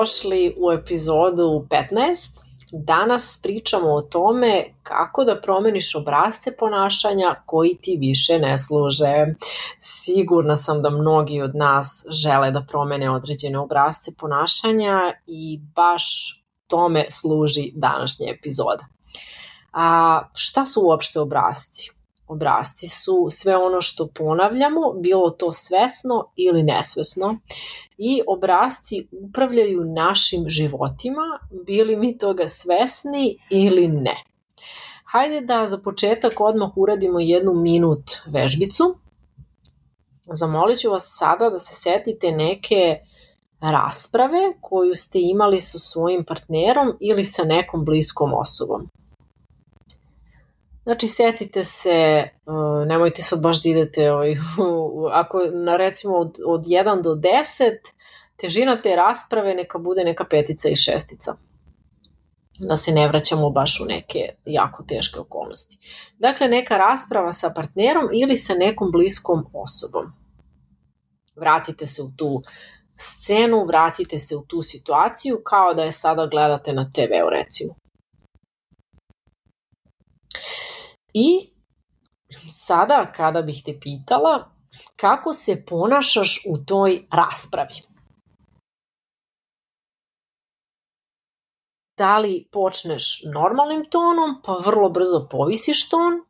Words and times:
Dobrodošli 0.00 0.54
u 0.58 0.72
epizodu 0.72 1.66
15. 1.70 2.44
Danas 2.72 3.40
pričamo 3.42 3.90
o 3.90 4.02
tome 4.02 4.64
kako 4.82 5.24
da 5.24 5.40
promeniš 5.40 5.94
obrazce 5.94 6.56
ponašanja 6.56 7.34
koji 7.46 7.78
ti 7.82 7.96
više 8.00 8.38
ne 8.38 8.58
služe. 8.58 9.26
Sigurna 9.80 10.56
sam 10.56 10.82
da 10.82 10.90
mnogi 10.90 11.42
od 11.42 11.54
nas 11.54 12.06
žele 12.10 12.50
da 12.50 12.64
promene 12.68 13.10
određene 13.10 13.58
obrazce 13.58 14.12
ponašanja 14.18 15.12
i 15.26 15.60
baš 15.74 16.04
tome 16.66 17.06
služi 17.10 17.72
današnja 17.74 18.26
epizoda. 18.28 18.86
A 19.72 20.20
šta 20.34 20.64
su 20.64 20.80
uopšte 20.84 21.20
obrazci? 21.20 21.90
Obrazci 22.30 22.86
su 22.86 23.26
sve 23.30 23.56
ono 23.56 23.80
što 23.80 24.08
ponavljamo, 24.14 24.92
bilo 24.92 25.30
to 25.30 25.52
svesno 25.52 26.24
ili 26.36 26.62
nesvesno 26.62 27.38
i 27.98 28.22
obrazci 28.26 29.08
upravljaju 29.12 29.84
našim 29.84 30.44
životima, 30.48 31.22
bili 31.66 31.96
mi 31.96 32.18
toga 32.18 32.48
svesni 32.48 33.38
ili 33.50 33.88
ne. 33.88 34.16
Hajde 35.04 35.40
da 35.40 35.68
za 35.68 35.78
početak 35.78 36.40
odmah 36.40 36.76
uradimo 36.76 37.20
jednu 37.20 37.54
minut 37.54 38.10
vežbicu. 38.26 38.94
Zamolit 40.32 40.78
ću 40.78 40.90
vas 40.90 41.04
sada 41.18 41.50
da 41.50 41.58
se 41.58 41.74
setite 41.74 42.32
neke 42.32 42.98
rasprave 43.60 44.52
koju 44.60 44.94
ste 44.94 45.18
imali 45.22 45.60
sa 45.60 45.78
svojim 45.78 46.24
partnerom 46.24 46.96
ili 47.00 47.24
sa 47.24 47.44
nekom 47.44 47.84
bliskom 47.84 48.34
osobom. 48.34 48.88
Znači, 50.82 51.08
setite 51.08 51.64
se, 51.64 52.28
uh, 52.46 52.86
nemojte 52.86 53.22
sad 53.22 53.40
baš 53.40 53.62
da 53.62 53.68
idete, 53.68 54.12
ovaj, 54.12 54.36
ako 55.20 55.40
na 55.52 55.76
recimo 55.76 56.16
od, 56.16 56.36
od 56.46 56.64
1 56.64 57.02
do 57.02 57.14
10, 57.14 57.72
težina 58.36 58.82
te 58.82 58.96
rasprave 58.96 59.54
neka 59.54 59.78
bude 59.78 60.04
neka 60.04 60.24
petica 60.30 60.68
i 60.68 60.76
šestica. 60.76 61.34
Da 62.58 62.76
se 62.76 62.92
ne 62.92 63.08
vraćamo 63.08 63.50
baš 63.50 63.80
u 63.80 63.84
neke 63.84 64.18
jako 64.44 64.82
teške 64.82 65.20
okolnosti. 65.20 65.78
Dakle, 66.18 66.48
neka 66.48 66.76
rasprava 66.76 67.32
sa 67.32 67.50
partnerom 67.50 68.08
ili 68.12 68.36
sa 68.36 68.54
nekom 68.54 68.92
bliskom 68.92 69.44
osobom. 69.52 70.12
Vratite 71.36 71.86
se 71.86 72.02
u 72.02 72.10
tu 72.16 72.42
scenu, 72.96 73.64
vratite 73.64 74.18
se 74.18 74.36
u 74.36 74.42
tu 74.42 74.62
situaciju 74.62 75.40
kao 75.44 75.74
da 75.74 75.82
je 75.82 75.92
sada 75.92 76.26
gledate 76.26 76.72
na 76.72 76.90
TV-u 76.92 77.30
recimo. 77.30 77.79
I 81.14 81.50
sada 82.50 83.12
kada 83.16 83.42
bih 83.42 83.62
te 83.64 83.78
pitala 83.80 84.50
kako 84.96 85.32
se 85.32 85.64
ponašaš 85.66 86.40
u 86.48 86.58
toj 86.64 87.06
raspravi. 87.12 87.82
Da 91.98 92.18
li 92.18 92.48
počneš 92.52 93.22
normalnim 93.34 93.84
tonom, 93.90 94.40
pa 94.44 94.52
vrlo 94.52 94.88
brzo 94.88 95.28
povisiš 95.30 95.88
ton, 95.88 96.20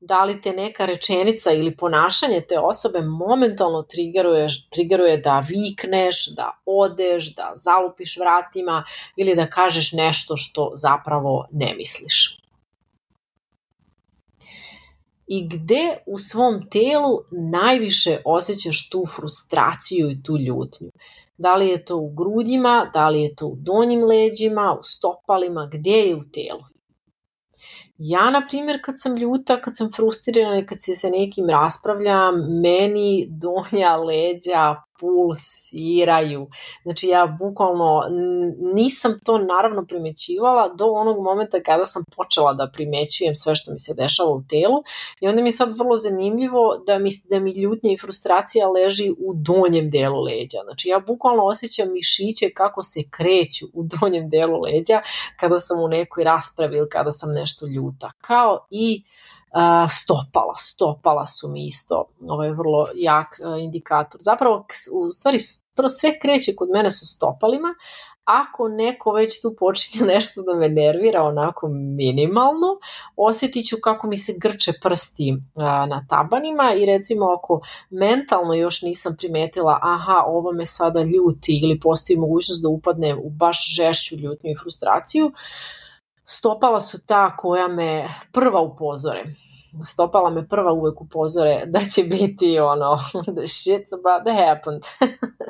da 0.00 0.24
li 0.24 0.40
te 0.42 0.52
neka 0.52 0.86
rečenica 0.86 1.52
ili 1.52 1.76
ponašanje 1.76 2.40
te 2.48 2.58
osobe 2.58 3.00
momentalno 3.02 3.82
triggeruje, 3.82 4.48
triggeruje 4.70 5.16
da 5.16 5.44
vikneš, 5.48 6.26
da 6.36 6.50
odeš, 6.66 7.34
da 7.34 7.52
zalupiš 7.54 8.16
vratima 8.20 8.84
ili 9.16 9.34
da 9.34 9.50
kažeš 9.50 9.92
nešto 9.92 10.36
što 10.36 10.72
zapravo 10.74 11.46
ne 11.52 11.74
misliš 11.74 12.43
i 15.26 15.48
gde 15.48 15.96
u 16.06 16.18
svom 16.18 16.70
telu 16.70 17.18
najviše 17.30 18.18
osjećaš 18.24 18.90
tu 18.90 19.04
frustraciju 19.16 20.10
i 20.10 20.22
tu 20.22 20.38
ljutnju. 20.38 20.90
Da 21.38 21.54
li 21.56 21.68
je 21.68 21.84
to 21.84 21.96
u 21.96 22.10
grudima, 22.10 22.90
da 22.94 23.08
li 23.08 23.22
je 23.22 23.34
to 23.34 23.46
u 23.46 23.56
donjim 23.56 24.04
leđima, 24.04 24.76
u 24.80 24.82
stopalima, 24.82 25.68
gde 25.72 25.90
je 25.90 26.16
u 26.16 26.22
telu. 26.32 26.64
Ja, 27.98 28.30
na 28.30 28.46
primjer, 28.48 28.80
kad 28.84 28.94
sam 28.98 29.16
ljuta, 29.16 29.60
kad 29.60 29.76
sam 29.76 29.92
frustrirana 29.96 30.58
i 30.58 30.66
kad 30.66 30.78
se 30.80 30.94
sa 30.94 31.08
nekim 31.08 31.48
raspravljam, 31.48 32.34
meni 32.62 33.26
donja 33.30 33.96
leđa 33.96 34.76
pulsiraju. 35.00 36.46
Znači 36.82 37.08
ja 37.08 37.36
bukvalno 37.38 38.02
nisam 38.74 39.18
to 39.24 39.38
naravno 39.38 39.86
primećivala 39.86 40.68
do 40.68 40.84
onog 40.84 41.22
momenta 41.22 41.62
kada 41.62 41.86
sam 41.86 42.04
počela 42.16 42.52
da 42.52 42.70
primećujem 42.72 43.34
sve 43.34 43.56
što 43.56 43.72
mi 43.72 43.78
se 43.78 43.94
dešava 43.94 44.30
u 44.30 44.42
telu 44.48 44.82
i 45.20 45.28
onda 45.28 45.42
mi 45.42 45.48
je 45.48 45.52
sad 45.52 45.78
vrlo 45.78 45.96
zanimljivo 45.96 46.76
da 46.86 46.98
mi, 46.98 47.10
da 47.30 47.40
mi 47.40 47.52
ljutnja 47.52 47.92
i 47.92 47.98
frustracija 47.98 48.70
leži 48.70 49.10
u 49.10 49.34
donjem 49.34 49.90
delu 49.90 50.22
leđa. 50.22 50.58
Znači 50.64 50.88
ja 50.88 51.00
bukvalno 51.06 51.44
osjećam 51.44 51.92
mišiće 51.92 52.50
kako 52.54 52.82
se 52.82 53.00
kreću 53.10 53.66
u 53.72 53.82
donjem 53.82 54.30
delu 54.30 54.60
leđa 54.60 55.00
kada 55.40 55.58
sam 55.58 55.80
u 55.80 55.88
nekoj 55.88 56.24
raspravi 56.24 56.76
ili 56.76 56.88
kada 56.88 57.12
sam 57.12 57.30
nešto 57.32 57.66
ljuta. 57.66 58.10
Kao 58.20 58.66
i 58.70 59.02
stopala. 59.88 60.54
Stopala 60.56 61.26
su 61.26 61.48
mi 61.48 61.66
isto 61.66 62.04
ovaj 62.28 62.50
vrlo 62.50 62.86
jak 62.94 63.40
a, 63.44 63.58
indikator. 63.58 64.20
Zapravo, 64.24 64.66
u 64.92 65.12
stvari, 65.12 65.38
prvo 65.74 65.88
sve 65.88 66.18
kreće 66.18 66.54
kod 66.56 66.68
mene 66.70 66.90
sa 66.90 67.06
stopalima, 67.06 67.74
ako 68.24 68.68
neko 68.68 69.12
već 69.12 69.42
tu 69.42 69.56
počinje 69.58 70.06
nešto 70.14 70.42
da 70.42 70.54
me 70.54 70.68
nervira 70.68 71.22
onako 71.22 71.68
minimalno, 71.68 72.68
osjetit 73.16 73.66
ću 73.66 73.76
kako 73.82 74.06
mi 74.06 74.16
se 74.16 74.34
grče 74.38 74.72
prsti 74.82 75.34
a, 75.54 75.86
na 75.86 76.06
tabanima 76.08 76.74
i 76.74 76.86
recimo 76.86 77.26
ako 77.26 77.60
mentalno 77.90 78.54
još 78.54 78.82
nisam 78.82 79.16
primetila 79.18 79.78
aha, 79.82 80.22
ovo 80.26 80.52
me 80.52 80.66
sada 80.66 81.02
ljuti 81.02 81.60
ili 81.62 81.80
postoji 81.80 82.16
mogućnost 82.16 82.62
da 82.62 82.68
upadne 82.68 83.14
u 83.14 83.30
baš 83.30 83.74
žešću 83.76 84.16
ljutnju 84.16 84.50
i 84.50 84.58
frustraciju, 84.62 85.32
stopala 86.24 86.80
su 86.80 87.06
ta 87.06 87.36
koja 87.36 87.68
me 87.68 88.08
prva 88.32 88.60
upozore 88.60 89.24
stopala 89.82 90.30
me 90.30 90.48
prva 90.48 90.72
uvek 90.72 91.00
upozore 91.00 91.62
da 91.66 91.84
će 91.84 92.04
biti 92.04 92.58
ono, 92.58 92.96
the 93.38 93.46
shit's 93.46 93.92
about 93.98 94.24
to 94.24 94.32
happen. 94.32 94.80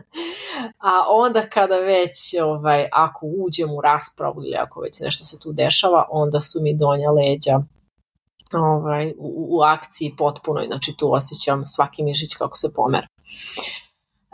A 0.91 1.03
onda 1.09 1.49
kada 1.51 1.75
već, 1.75 2.35
ovaj, 2.43 2.89
ako 2.93 3.27
uđem 3.27 3.71
u 3.71 3.81
raspravu 3.81 4.43
ili 4.45 4.57
ako 4.57 4.81
već 4.81 5.01
nešto 5.01 5.25
se 5.25 5.39
tu 5.39 5.53
dešava, 5.53 6.07
onda 6.11 6.41
su 6.41 6.59
mi 6.63 6.77
donja 6.77 7.11
leđa 7.11 7.61
ovaj, 8.53 9.15
u, 9.19 9.57
u 9.57 9.61
akciji 9.61 10.15
potpuno, 10.19 10.61
znači 10.67 10.95
tu 10.99 11.13
osjećam 11.13 11.65
svaki 11.65 12.03
mišić 12.03 12.35
kako 12.35 12.57
se 12.57 12.73
pomera. 12.77 13.07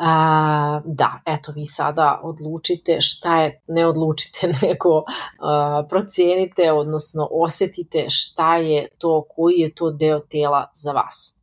A, 0.02 0.80
da, 0.84 1.20
eto 1.26 1.52
vi 1.52 1.66
sada 1.66 2.20
odlučite 2.22 3.00
šta 3.00 3.40
je, 3.40 3.62
ne 3.68 3.86
odlučite, 3.86 4.52
nego 4.62 5.02
a, 5.38 5.86
procenite, 5.88 6.72
odnosno 6.72 7.28
osetite 7.30 8.06
šta 8.08 8.56
je 8.56 8.88
to, 8.98 9.26
koji 9.36 9.54
je 9.54 9.74
to 9.74 9.90
deo 9.90 10.20
tela 10.20 10.70
za 10.74 10.92
vas. 10.92 11.38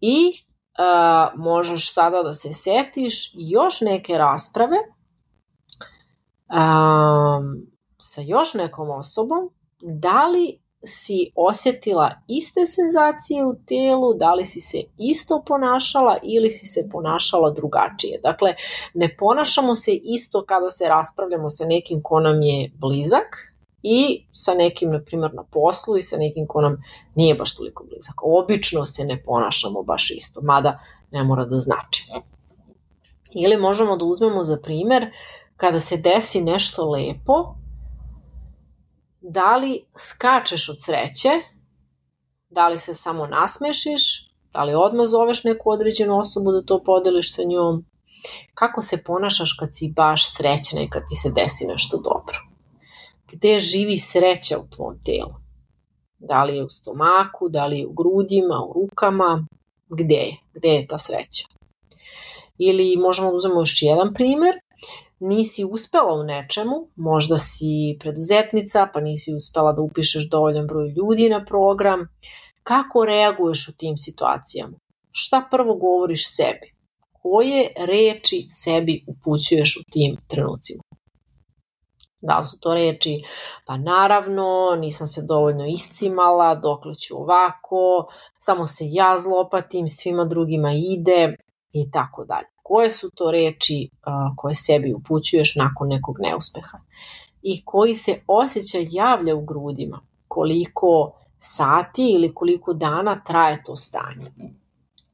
I 0.00 0.32
a, 0.78 1.30
možeš 1.36 1.92
sada 1.92 2.22
da 2.22 2.34
se 2.34 2.52
setiš 2.52 3.32
još 3.34 3.80
neke 3.80 4.18
rasprave 4.18 4.76
a, 6.48 7.40
sa 7.98 8.20
još 8.20 8.54
nekom 8.54 8.90
osobom, 8.90 9.50
da 9.82 10.26
li 10.26 10.63
si 10.86 11.30
osetila 11.34 12.10
iste 12.28 12.66
senzacije 12.66 13.44
u 13.44 13.54
telu, 13.66 14.14
da 14.14 14.34
li 14.34 14.44
si 14.44 14.60
se 14.60 14.78
isto 14.98 15.42
ponašala 15.46 16.18
ili 16.22 16.50
si 16.50 16.66
se 16.66 16.88
ponašala 16.92 17.50
drugačije. 17.50 18.20
Dakle, 18.22 18.54
ne 18.94 19.16
ponašamo 19.16 19.74
se 19.74 19.92
isto 19.94 20.44
kada 20.44 20.70
se 20.70 20.88
raspravljamo 20.88 21.50
sa 21.50 21.64
nekim 21.64 22.02
ko 22.02 22.20
nam 22.20 22.42
je 22.42 22.70
blizak 22.74 23.54
i 23.82 24.26
sa 24.32 24.54
nekim, 24.54 24.90
na 24.90 25.00
primjer, 25.04 25.34
na 25.34 25.44
poslu 25.44 25.96
i 25.96 26.02
sa 26.02 26.16
nekim 26.16 26.46
ko 26.46 26.60
nam 26.60 26.82
nije 27.14 27.34
baš 27.34 27.56
toliko 27.56 27.84
blizak. 27.84 28.14
Obično 28.22 28.86
se 28.86 29.04
ne 29.04 29.22
ponašamo 29.22 29.82
baš 29.82 30.10
isto, 30.10 30.40
mada 30.42 30.78
ne 31.10 31.24
mora 31.24 31.44
da 31.44 31.58
znači. 31.58 32.06
Ili 33.34 33.56
možemo 33.56 33.96
da 33.96 34.04
uzmemo 34.04 34.42
za 34.42 34.56
primer 34.62 35.10
kada 35.56 35.80
se 35.80 35.96
desi 35.96 36.42
nešto 36.42 36.90
lepo, 36.90 37.54
da 39.30 39.56
li 39.56 39.84
skačeš 39.96 40.68
od 40.68 40.76
sreće, 40.78 41.30
da 42.50 42.68
li 42.68 42.78
se 42.78 42.94
samo 42.94 43.26
nasmešiš 43.26 44.34
Da 44.54 44.64
li 44.64 44.74
odmah 44.74 45.06
zoveš 45.06 45.44
neku 45.44 45.70
određenu 45.70 46.18
osobu 46.18 46.52
da 46.52 46.62
to 46.62 46.82
podeliš 46.84 47.34
sa 47.34 47.42
njom? 47.42 47.84
Kako 48.54 48.82
se 48.82 49.02
ponašaš 49.04 49.56
kad 49.60 49.68
si 49.72 49.92
baš 49.96 50.36
srećna 50.36 50.82
i 50.82 50.90
kad 50.90 51.02
ti 51.08 51.16
se 51.16 51.30
desi 51.30 51.66
nešto 51.66 51.96
dobro? 51.96 52.38
Gde 53.32 53.58
živi 53.58 53.98
sreća 53.98 54.58
u 54.58 54.66
tvom 54.76 54.94
telu? 55.04 55.34
Da 56.18 56.44
li 56.44 56.56
je 56.56 56.64
u 56.64 56.70
stomaku, 56.70 57.48
da 57.48 57.66
li 57.66 57.78
je 57.78 57.86
u 57.86 57.92
grudima, 57.92 58.58
u 58.68 58.72
rukama? 58.72 59.46
Gde 59.88 60.14
je? 60.14 60.36
Gde 60.54 60.68
je 60.68 60.86
ta 60.86 60.98
sreća? 60.98 61.44
Ili 62.58 62.96
možemo 62.96 63.30
da 63.30 63.36
uzmemo 63.36 63.60
još 63.60 63.82
jedan 63.82 64.14
primer, 64.14 64.54
nisi 65.28 65.64
uspela 65.64 66.12
u 66.14 66.22
nečemu, 66.22 66.76
možda 66.96 67.38
si 67.38 67.96
preduzetnica, 68.00 68.88
pa 68.92 69.00
nisi 69.00 69.34
uspela 69.34 69.72
da 69.72 69.82
upišeš 69.82 70.30
dovoljan 70.30 70.66
broj 70.66 70.88
ljudi 70.96 71.28
na 71.28 71.44
program, 71.44 72.08
kako 72.62 73.04
reaguješ 73.04 73.68
u 73.68 73.76
tim 73.78 73.96
situacijama? 73.96 74.78
Šta 75.12 75.48
prvo 75.50 75.74
govoriš 75.74 76.24
sebi? 76.36 76.74
Koje 77.12 77.72
reči 77.76 78.46
sebi 78.50 79.04
upućuješ 79.08 79.76
u 79.76 79.82
tim 79.92 80.16
trenucima? 80.28 80.82
Da 82.20 82.38
li 82.38 82.44
su 82.44 82.60
to 82.60 82.74
reči, 82.74 83.22
pa 83.66 83.76
naravno, 83.76 84.76
nisam 84.78 85.06
se 85.06 85.22
dovoljno 85.28 85.66
iscimala, 85.66 86.54
dokle 86.54 86.94
ću 86.94 87.16
ovako, 87.16 88.06
samo 88.38 88.66
se 88.66 88.84
ja 88.88 89.18
zlopatim, 89.18 89.88
svima 89.88 90.24
drugima 90.24 90.72
ide 90.72 91.36
i 91.74 91.90
tako 91.90 92.24
dalje. 92.24 92.46
Koje 92.62 92.90
su 92.90 93.10
to 93.14 93.30
reči 93.30 93.90
uh, 93.92 94.36
koje 94.36 94.54
sebi 94.54 94.94
upućuješ 94.94 95.54
nakon 95.56 95.88
nekog 95.88 96.16
neuspeha? 96.20 96.78
I 97.42 97.64
koji 97.64 97.94
se 97.94 98.20
osjećaj 98.26 98.86
javlja 98.90 99.34
u 99.34 99.44
grudima? 99.44 100.00
Koliko 100.28 101.12
sati 101.38 102.12
ili 102.14 102.34
koliko 102.34 102.72
dana 102.72 103.20
traje 103.24 103.62
to 103.64 103.76
stanje? 103.76 104.32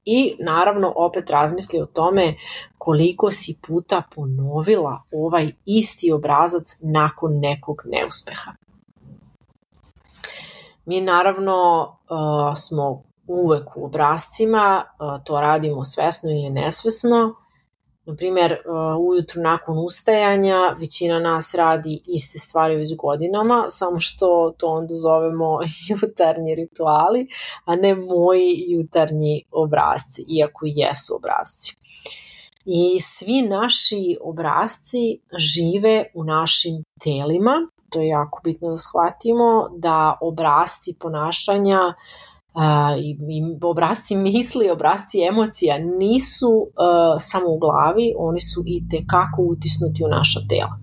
I 0.05 0.37
naravno 0.41 0.93
opet 0.97 1.31
razmisli 1.31 1.81
o 1.81 1.87
tome 1.87 2.35
koliko 2.79 3.31
si 3.31 3.61
puta 3.67 4.03
ponovila 4.15 5.03
ovaj 5.13 5.53
isti 5.65 6.13
obrazac 6.13 6.77
nakon 6.83 7.31
nekog 7.33 7.77
neuspeha. 7.85 8.53
Mi 10.85 11.01
naravno 11.01 11.83
uh, 11.83 12.57
smo 12.57 13.03
uvek 13.31 13.77
u 13.77 13.85
obrazcima, 13.85 14.85
to 15.25 15.41
radimo 15.41 15.85
svesno 15.85 16.31
ili 16.31 16.51
nesvesno. 16.51 17.35
Naprimer, 18.07 18.57
ujutru 19.01 19.43
nakon 19.43 19.79
ustajanja 19.79 20.77
većina 20.79 21.19
nas 21.19 21.55
radi 21.55 22.03
iste 22.07 22.39
stvari 22.39 22.77
već 22.77 22.97
godinama, 22.97 23.67
samo 23.69 24.01
što 24.01 24.55
to 24.59 24.67
onda 24.67 24.95
zovemo 24.95 25.59
jutarnji 25.89 26.55
rituali, 26.55 27.27
a 27.65 27.77
ne 27.77 27.95
moji 27.95 28.65
jutarnji 28.69 29.45
obrazci, 29.51 30.25
iako 30.29 30.61
jesu 30.63 31.15
obrazci. 31.17 31.77
I 32.65 33.01
svi 33.01 33.43
naši 33.43 34.17
obrazci 34.21 35.21
žive 35.39 36.05
u 36.15 36.25
našim 36.25 36.85
telima, 37.05 37.53
to 37.93 38.01
je 38.01 38.09
jako 38.09 38.41
bitno 38.45 38.71
da 38.71 38.79
shvatimo, 38.79 39.69
da 39.79 40.19
obrazci 40.21 40.97
ponašanja 41.01 41.81
uh, 41.81 41.95
i, 42.99 43.11
i 43.11 43.43
obrazci 43.63 44.17
misli, 44.17 44.71
obrazci 44.71 45.19
emocija 45.33 45.79
nisu 45.79 46.49
uh, 46.49 47.17
samo 47.19 47.47
u 47.49 47.59
glavi, 47.59 48.15
oni 48.19 48.41
su 48.41 48.63
i 48.67 48.83
tekako 48.91 49.43
utisnuti 49.43 50.05
u 50.05 50.09
naša 50.09 50.41
tela. 50.49 50.79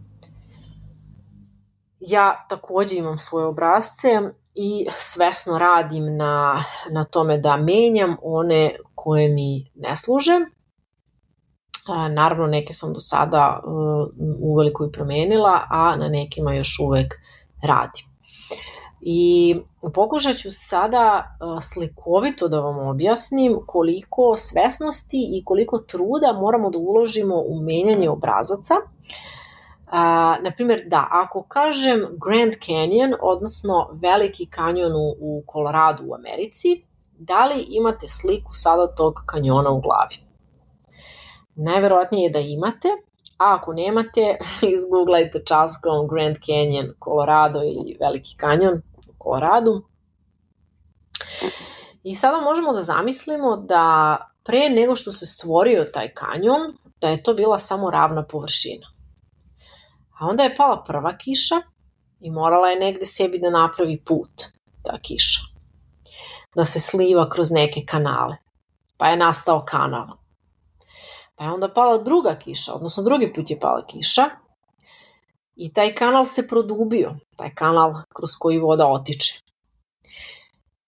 Ja 2.00 2.46
takođe 2.50 2.96
imam 2.96 3.20
svoje 3.20 3.46
obrazce 3.46 4.08
i 4.56 4.86
svesno 4.98 5.58
radim 5.60 6.18
na, 6.18 6.64
na 6.92 7.04
tome 7.04 7.38
da 7.38 7.58
menjam 7.58 8.16
one 8.22 8.76
koje 8.96 9.30
mi 9.30 9.72
ne 9.76 9.98
služe 9.98 10.40
Naravno, 12.10 12.48
neke 12.48 12.74
sam 12.74 12.94
do 12.94 13.00
sada 13.00 13.60
uh, 13.64 14.10
uveliko 14.40 14.86
i 14.86 14.92
promenila, 14.92 15.62
a 15.70 15.96
na 15.96 16.08
nekima 16.08 16.54
još 16.54 16.80
uvek 16.80 17.14
radim. 17.64 18.06
I 19.02 19.56
pokušat 19.94 20.38
ću 20.38 20.50
sada 20.52 21.24
uh, 21.24 21.64
slikovito 21.64 22.48
da 22.48 22.60
vam 22.60 22.88
objasnim 22.88 23.60
koliko 23.66 24.38
svesnosti 24.38 25.30
i 25.32 25.44
koliko 25.46 25.78
truda 25.78 26.34
moramo 26.34 26.70
da 26.70 26.78
uložimo 26.78 27.36
u 27.36 27.60
menjanje 27.62 28.10
obrazaca. 28.10 28.76
A, 29.92 30.36
naprimjer, 30.42 30.84
da, 30.88 31.08
ako 31.12 31.44
kažem 31.44 32.00
Grand 32.26 32.54
Canyon, 32.54 33.14
odnosno 33.22 33.90
Veliki 33.94 34.46
kanjon 34.46 34.92
u 35.20 35.44
Koloradu 35.46 36.04
u 36.08 36.16
Americi, 36.16 36.84
da 37.18 37.46
li 37.46 37.66
imate 37.70 38.08
sliku 38.08 38.50
sada 38.54 38.96
tog 38.96 39.14
kanjona 39.26 39.70
u 39.70 39.82
glavi? 39.82 40.16
Najverovatnije 41.56 42.24
je 42.24 42.30
da 42.30 42.40
imate, 42.40 42.88
a 43.38 43.56
ako 43.56 43.74
nemate, 43.74 44.38
izgooglajte 44.75 45.44
časkom 45.45 46.07
Grand 46.07 46.38
Canyon, 46.45 46.94
Colorado 47.04 47.60
ili 47.60 47.98
Veliki 48.00 48.36
kanjon 48.38 48.81
u. 49.19 49.81
I 52.04 52.16
sada 52.16 52.42
možemo 52.42 52.74
da 52.74 52.84
zamislimo 52.84 53.57
da 53.57 54.18
pre 54.44 54.69
nego 54.69 54.95
što 54.95 55.12
se 55.12 55.25
stvorio 55.25 55.84
taj 55.84 56.13
kanjon, 56.13 56.78
da 57.01 57.07
je 57.07 57.24
to 57.24 57.34
bila 57.34 57.60
samo 57.60 57.92
ravna 57.92 58.24
površina. 58.24 58.88
A 60.19 60.25
onda 60.25 60.44
je 60.44 60.56
pala 60.56 60.83
prva 60.83 61.18
kiša 61.18 61.56
i 62.19 62.31
morala 62.31 62.68
je 62.68 62.80
negde 62.80 63.06
sebi 63.06 63.40
da 63.40 63.50
napravi 63.50 64.01
put, 64.06 64.44
ta 64.83 65.00
kiša. 65.01 65.40
Da 66.56 66.66
se 66.66 66.80
sliva 66.80 67.30
kroz 67.30 67.51
neke 67.51 67.86
kanale. 67.86 68.38
Pa 68.98 69.07
je 69.07 69.18
nastao 69.18 69.66
kanal. 69.66 70.07
Pa 71.38 71.44
je 71.44 71.51
onda 71.51 71.69
pala 71.74 71.98
druga 71.98 72.36
kiša, 72.36 72.74
odnosno 72.74 73.04
drugi 73.04 73.34
put 73.34 73.50
je 73.50 73.60
pala 73.60 73.86
kiša 73.86 74.30
i 75.56 75.74
taj 75.74 75.95
kanal 75.95 76.25
se 76.25 76.48
produbio, 76.48 77.16
taj 77.36 77.56
kanal 77.56 77.94
kroz 78.13 78.30
koji 78.39 78.57
voda 78.57 78.88
otiče. 78.88 79.42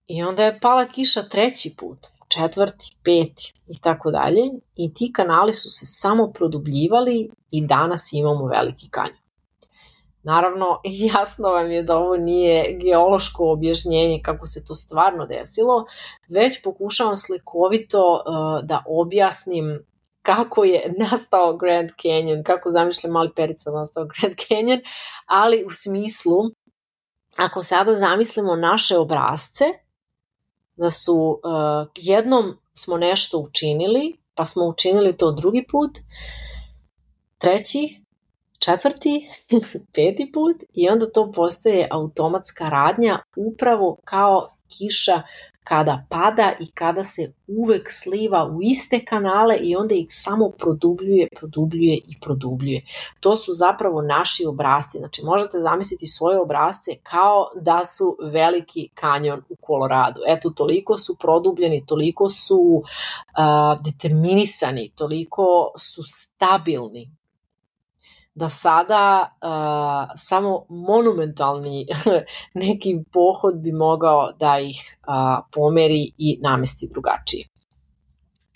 I 0.07 0.23
onda 0.23 0.43
je 0.43 0.59
pala 0.59 0.85
kiša 0.85 1.23
treći 1.23 1.75
put, 1.77 2.07
četvrti, 2.27 2.97
peti 3.03 3.53
i 3.67 3.79
tako 3.81 4.11
dalje 4.11 4.41
i 4.75 4.93
ti 4.93 5.11
kanali 5.13 5.53
su 5.53 5.69
se 5.69 5.85
samo 5.85 6.31
produbljivali 6.31 7.29
i 7.51 7.65
danas 7.65 8.09
imamo 8.13 8.45
veliki 8.45 8.89
kanjon. 8.89 9.17
Naravno, 10.23 10.65
jasno 11.13 11.49
vam 11.49 11.71
je 11.71 11.83
da 11.83 11.97
ovo 11.97 12.17
nije 12.17 12.77
geološko 12.81 13.51
objašnjenje 13.51 14.21
kako 14.23 14.45
se 14.45 14.65
to 14.65 14.75
stvarno 14.75 15.25
desilo, 15.25 15.85
već 16.29 16.63
pokušavam 16.63 17.17
slikovito 17.17 18.13
uh, 18.13 18.67
da 18.67 18.83
objasnim 18.87 19.88
kako 20.35 20.63
je 20.63 20.93
nastao 20.97 21.57
Grand 21.57 21.89
Canyon, 21.89 22.43
kako 22.43 22.69
zamišljam 22.69 23.13
mali 23.13 23.31
perica 23.35 23.71
nastao 23.71 24.05
Grand 24.13 24.35
Canyon, 24.35 24.81
ali 25.25 25.63
u 25.65 25.69
smislu, 25.71 26.37
ako 27.39 27.61
sada 27.61 27.95
zamislimo 27.95 28.55
naše 28.55 28.97
obrazce, 28.97 29.65
da 30.75 30.89
su 30.89 31.15
uh, 31.15 31.91
jednom 31.95 32.57
smo 32.73 32.97
nešto 32.97 33.37
učinili, 33.39 34.17
pa 34.35 34.45
smo 34.45 34.65
učinili 34.65 35.17
to 35.17 35.31
drugi 35.31 35.65
put, 35.71 35.97
treći, 37.37 38.01
četvrti, 38.59 39.29
peti 39.93 40.31
put 40.33 40.63
i 40.73 40.89
onda 40.89 41.11
to 41.11 41.31
postaje 41.31 41.87
automatska 41.91 42.69
radnja 42.69 43.19
upravo 43.35 43.97
kao 44.03 44.55
kiša 44.77 45.21
kada 45.69 46.05
pada 46.09 46.53
i 46.59 46.71
kada 46.71 47.03
se 47.03 47.33
uvek 47.47 47.91
sliva 47.91 48.45
u 48.45 48.61
iste 48.61 49.05
kanale 49.05 49.57
i 49.61 49.75
onda 49.75 49.95
ih 49.95 50.05
samo 50.09 50.49
produbljuje, 50.49 51.27
produbljuje 51.35 51.95
i 51.95 52.19
produbljuje. 52.21 52.81
To 53.19 53.37
su 53.37 53.51
zapravo 53.53 54.01
naši 54.01 54.45
obrazci. 54.45 54.97
Znači 54.97 55.21
možete 55.23 55.57
zamisliti 55.59 56.07
svoje 56.07 56.39
obrazce 56.41 56.91
kao 57.03 57.45
da 57.61 57.85
su 57.85 58.17
veliki 58.31 58.89
kanjon 58.93 59.41
u 59.49 59.55
Koloradu. 59.61 60.19
Eto, 60.27 60.49
toliko 60.49 60.97
su 60.97 61.15
produbljeni, 61.19 61.85
toliko 61.85 62.29
su 62.29 62.59
uh, 62.59 63.83
determinisani, 63.85 64.91
toliko 64.95 65.71
su 65.77 66.01
stabilni 66.03 67.18
da 68.39 68.49
sada 68.49 69.03
uh, 69.41 70.11
samo 70.15 70.65
monumentalni 70.69 71.85
neki 72.63 72.97
pohod 73.13 73.61
bi 73.63 73.71
mogao 73.71 74.31
da 74.39 74.59
ih 74.59 74.79
uh, 75.07 75.39
pomeri 75.53 76.03
i 76.17 76.37
namesti 76.41 76.89
drugačije 76.91 77.58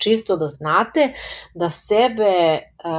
čisto 0.04 0.36
da 0.36 0.48
znate 0.48 1.12
da 1.54 1.70
sebe 1.70 2.58
uh, 2.58 2.90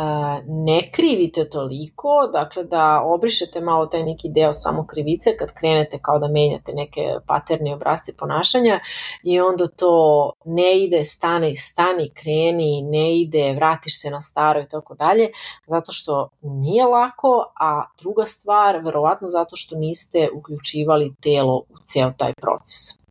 ne 0.46 0.92
krivite 0.92 1.50
toliko, 1.50 2.30
dakle 2.34 2.64
da 2.64 3.02
obrišete 3.06 3.62
malo 3.62 3.86
taj 3.86 4.04
neki 4.04 4.30
deo 4.30 4.54
samo 4.54 4.86
krivice 4.88 5.38
kad 5.38 5.54
krenete 5.54 6.00
kao 6.02 6.20
da 6.20 6.28
menjate 6.28 6.74
neke 6.74 7.02
paterne 7.28 7.74
obrazce 7.74 8.14
ponašanja 8.18 8.80
i 9.24 9.40
onda 9.40 9.68
to 9.68 10.32
ne 10.46 10.84
ide, 10.84 11.04
stane, 11.04 11.56
stani, 11.56 12.10
kreni, 12.14 12.82
ne 12.82 13.20
ide, 13.22 13.54
vratiš 13.56 14.02
se 14.02 14.10
na 14.10 14.22
staro 14.22 14.62
i 14.62 14.70
tako 14.70 14.96
dalje, 14.96 15.30
zato 15.68 15.92
što 15.92 16.30
nije 16.42 16.86
lako, 16.86 17.54
a 17.60 17.84
druga 18.02 18.26
stvar, 18.26 18.78
verovatno 18.86 19.30
zato 19.30 19.56
što 19.56 19.78
niste 19.78 20.30
uključivali 20.36 21.16
telo 21.22 21.58
u 21.58 21.76
ceo 21.84 22.12
taj 22.18 22.34
proces. 22.34 23.06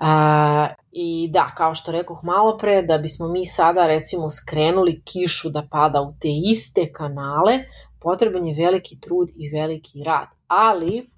A, 0.00 0.68
I 0.96 1.28
da, 1.32 1.52
kao 1.56 1.74
što 1.74 1.92
rekoh 1.92 2.18
malo 2.22 2.58
pre, 2.58 2.82
da 2.82 2.98
bismo 2.98 3.28
mi 3.28 3.46
sada 3.46 3.86
recimo 3.86 4.30
skrenuli 4.30 5.02
kišu 5.04 5.50
da 5.50 5.66
pada 5.70 6.00
u 6.02 6.14
te 6.20 6.28
iste 6.50 6.92
kanale, 6.92 7.58
potreban 8.00 8.46
je 8.46 8.64
veliki 8.64 9.00
trud 9.00 9.28
i 9.36 9.48
veliki 9.48 10.04
rad. 10.04 10.28
Ali, 10.46 11.10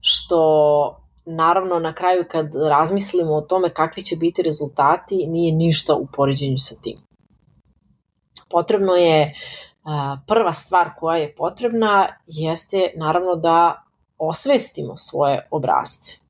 što 0.00 1.00
naravno 1.24 1.78
na 1.78 1.94
kraju 1.94 2.24
kad 2.30 2.54
razmislimo 2.68 3.32
o 3.32 3.40
tome 3.40 3.74
kakvi 3.74 4.02
će 4.02 4.16
biti 4.16 4.42
rezultati, 4.42 5.26
nije 5.26 5.52
ništa 5.52 5.94
u 5.94 6.06
poređenju 6.12 6.58
sa 6.58 6.74
tim. 6.82 6.98
Potrebno 8.50 8.92
je, 8.92 9.34
prva 10.26 10.52
stvar 10.52 10.90
koja 10.96 11.16
je 11.16 11.34
potrebna 11.34 12.08
jeste 12.26 12.92
naravno 12.96 13.34
da 13.34 13.82
osvestimo 14.18 14.96
svoje 14.96 15.48
obrazce. 15.50 16.25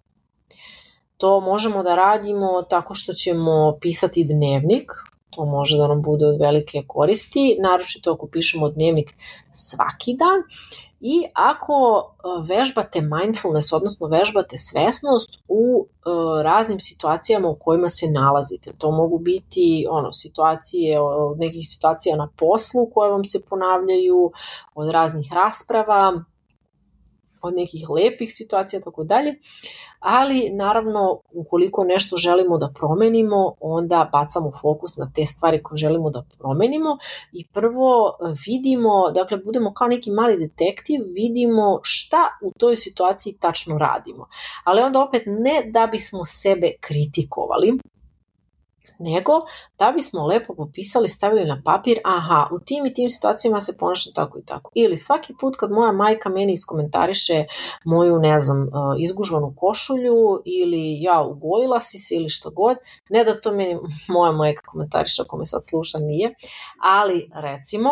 To 1.16 1.40
možemo 1.40 1.82
da 1.82 1.94
radimo 1.94 2.62
tako 2.62 2.94
što 2.94 3.12
ćemo 3.12 3.78
pisati 3.80 4.24
dnevnik, 4.24 4.92
to 5.30 5.44
može 5.44 5.76
da 5.76 5.88
nam 5.88 6.02
bude 6.02 6.26
od 6.26 6.40
velike 6.40 6.82
koristi, 6.86 7.56
naročito 7.62 8.12
ako 8.12 8.26
pišemo 8.26 8.68
dnevnik 8.68 9.14
svaki 9.52 10.16
dan 10.16 10.42
i 11.00 11.24
ako 11.34 11.74
e, 12.00 12.22
vežbate 12.48 13.00
mindfulness, 13.00 13.72
odnosno 13.72 14.06
vežbate 14.06 14.56
svesnost 14.58 15.30
u 15.48 15.86
e, 15.86 16.10
raznim 16.42 16.80
situacijama 16.80 17.48
u 17.48 17.56
kojima 17.60 17.88
se 17.88 18.06
nalazite. 18.10 18.72
To 18.78 18.90
mogu 18.90 19.18
biti 19.18 19.86
ono 19.90 20.12
situacije, 20.12 21.00
od 21.00 21.38
nekih 21.38 21.66
situacija 21.68 22.16
na 22.16 22.28
poslu 22.38 22.90
koje 22.94 23.10
vam 23.10 23.24
se 23.24 23.38
ponavljaju, 23.50 24.32
od 24.74 24.90
raznih 24.90 25.32
rasprava, 25.32 26.22
od 27.42 27.54
nekih 27.54 27.90
lepih 27.90 28.34
situacija, 28.34 28.80
tako 28.80 29.04
dalje, 29.04 29.34
ali 30.00 30.50
naravno 30.50 31.20
ukoliko 31.32 31.84
nešto 31.84 32.16
želimo 32.16 32.58
da 32.58 32.72
promenimo, 32.74 33.54
onda 33.60 34.08
bacamo 34.12 34.52
fokus 34.60 34.96
na 34.96 35.10
te 35.14 35.26
stvari 35.26 35.62
koje 35.62 35.78
želimo 35.78 36.10
da 36.10 36.24
promenimo 36.38 36.98
i 37.32 37.46
prvo 37.46 38.16
vidimo, 38.46 39.10
dakle 39.10 39.38
budemo 39.38 39.74
kao 39.74 39.88
neki 39.88 40.10
mali 40.10 40.36
detektiv, 40.38 41.00
vidimo 41.06 41.80
šta 41.82 42.38
u 42.42 42.52
toj 42.58 42.76
situaciji 42.76 43.36
tačno 43.40 43.78
radimo. 43.78 44.26
Ali 44.64 44.82
onda 44.82 45.02
opet 45.02 45.22
ne 45.26 45.70
da 45.70 45.86
bismo 45.86 46.24
sebe 46.24 46.72
kritikovali, 46.80 47.78
nego 48.98 49.32
da 49.78 49.92
bismo 49.92 50.26
lepo 50.26 50.54
popisali, 50.54 51.08
stavili 51.08 51.44
na 51.44 51.62
papir, 51.64 51.98
aha, 52.04 52.48
u 52.52 52.58
tim 52.58 52.86
i 52.86 52.94
tim 52.94 53.10
situacijama 53.10 53.60
se 53.60 53.76
ponašam 53.78 54.12
tako 54.14 54.38
i 54.38 54.44
tako. 54.44 54.70
Ili 54.74 54.96
svaki 54.96 55.34
put 55.40 55.56
kad 55.56 55.70
moja 55.70 55.92
majka 55.92 56.28
meni 56.28 56.52
iskomentariše 56.52 57.44
moju, 57.84 58.18
ne 58.18 58.40
znam, 58.40 58.62
e, 58.62 58.70
izgužvanu 58.98 59.54
košulju 59.56 60.42
ili 60.44 61.02
ja 61.02 61.22
ugojila 61.22 61.80
si 61.80 61.98
se 61.98 62.14
ili 62.14 62.28
što 62.28 62.50
god, 62.50 62.76
ne 63.10 63.24
da 63.24 63.40
to 63.40 63.52
meni 63.52 63.78
moja 64.14 64.32
majka 64.32 64.62
komentariše 64.66 65.22
ako 65.22 65.36
me 65.36 65.46
sad 65.46 65.60
sluša, 65.68 65.98
nije, 65.98 66.34
ali 66.82 67.30
recimo, 67.34 67.90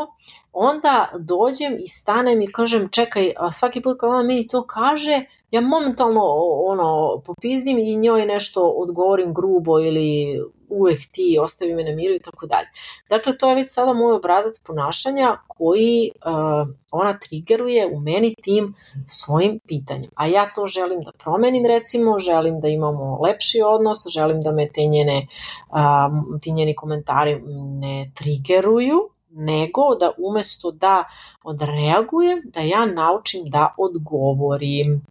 onda 0.52 1.10
dođem 1.18 1.76
i 1.80 1.88
stanem 1.88 2.42
i 2.42 2.52
kažem 2.52 2.88
čekaj, 2.88 3.32
svaki 3.52 3.82
put 3.82 4.00
kad 4.00 4.10
ona 4.10 4.22
meni 4.22 4.48
to 4.48 4.66
kaže, 4.66 5.24
ja 5.50 5.60
momentalno 5.60 6.20
ono, 6.66 7.22
popizdim 7.26 7.78
i 7.78 7.96
njoj 7.96 8.26
nešto 8.26 8.62
odgovorim 8.62 9.34
grubo 9.34 9.80
ili 9.80 10.40
uvek 10.74 11.00
ti, 11.12 11.38
ostavi 11.40 11.74
me 11.74 11.84
na 11.84 11.94
miru 11.96 12.14
i 12.14 12.22
tako 12.22 12.46
dalje. 12.46 12.68
Dakle, 13.08 13.38
to 13.38 13.48
je 13.48 13.54
već 13.54 13.72
sada 13.72 13.92
moj 13.92 14.12
obrazac 14.12 14.58
ponašanja 14.66 15.36
koji 15.48 16.10
uh, 16.14 16.68
ona 16.92 17.18
triggeruje 17.18 17.86
u 17.92 18.00
meni 18.00 18.34
tim 18.42 18.74
svojim 19.06 19.60
pitanjem. 19.68 20.10
A 20.14 20.26
ja 20.26 20.52
to 20.54 20.66
želim 20.66 21.00
da 21.02 21.12
promenim 21.12 21.66
recimo, 21.66 22.18
želim 22.18 22.60
da 22.60 22.68
imamo 22.68 23.18
lepši 23.22 23.62
odnos, 23.62 23.98
želim 24.14 24.40
da 24.40 24.52
me 24.52 24.68
te 24.68 24.86
njene, 24.86 25.26
uh, 25.70 26.40
ti 26.40 26.52
njeni 26.52 26.74
komentari 26.74 27.42
ne 27.80 28.10
triggeruju, 28.14 29.13
nego 29.34 29.94
da 30.00 30.12
umesto 30.18 30.70
da 30.70 31.04
odreagujem, 31.44 32.42
da 32.44 32.60
ja 32.60 32.86
naučim 32.86 33.42
da 33.44 33.74
odgovorim. 33.78 35.06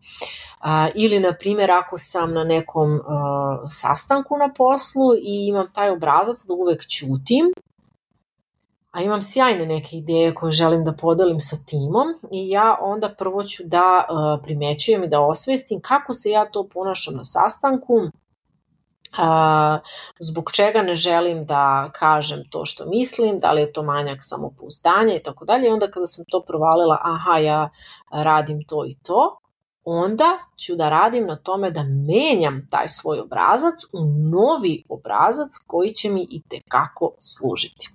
A, 0.60 0.90
ili, 0.96 1.20
na 1.20 1.34
primjer, 1.40 1.72
ako 1.72 1.98
sam 1.98 2.34
na 2.34 2.44
nekom 2.44 3.00
sastanku 3.70 4.38
na 4.38 4.54
poslu 4.58 5.14
i 5.16 5.48
imam 5.48 5.68
taj 5.74 5.90
obrazac 5.90 6.46
da 6.48 6.54
uvek 6.54 6.88
ćutim, 6.88 7.54
a 8.92 9.02
imam 9.02 9.22
sjajne 9.22 9.66
neke 9.66 9.98
ideje 9.98 10.34
koje 10.36 10.52
želim 10.52 10.84
da 10.84 10.94
podelim 10.94 11.42
sa 11.42 11.58
timom 11.66 12.08
i 12.32 12.50
ja 12.50 12.78
onda 12.82 13.10
prvo 13.18 13.44
ću 13.44 13.64
da 13.66 14.06
primećujem 14.44 15.04
i 15.04 15.08
da 15.08 15.22
osvestim 15.22 15.82
kako 15.82 16.14
se 16.14 16.30
ja 16.30 16.46
to 16.52 16.68
ponašam 16.74 17.16
na 17.16 17.24
sastanku, 17.24 17.94
a, 19.18 19.80
zbog 20.20 20.52
čega 20.52 20.82
ne 20.82 20.96
želim 20.96 21.46
da 21.46 21.92
kažem 21.94 22.44
to 22.50 22.66
što 22.66 22.86
mislim, 22.86 23.38
da 23.38 23.52
li 23.52 23.62
je 23.62 23.74
to 23.74 23.84
manjak 23.84 24.18
samopouzdanja 24.22 25.16
i 25.16 25.24
tako 25.24 25.46
dalje. 25.46 25.74
onda 25.74 25.92
kada 25.92 26.06
sam 26.06 26.26
to 26.32 26.44
provalila, 26.48 26.98
aha, 27.02 27.38
ja 27.40 27.70
radim 28.12 28.64
to 28.68 28.86
i 28.86 28.96
to, 29.04 29.38
onda 29.84 30.38
ću 30.58 30.76
da 30.76 30.90
radim 30.90 31.26
na 31.26 31.36
tome 31.36 31.72
da 31.72 31.84
menjam 31.84 32.68
taj 32.70 32.88
svoj 32.88 33.20
obrazac 33.20 33.84
u 33.94 34.00
novi 34.32 34.84
obrazac 34.90 35.50
koji 35.68 35.92
će 35.92 36.10
mi 36.10 36.28
i 36.30 36.42
tekako 36.50 37.12
služiti. 37.20 37.90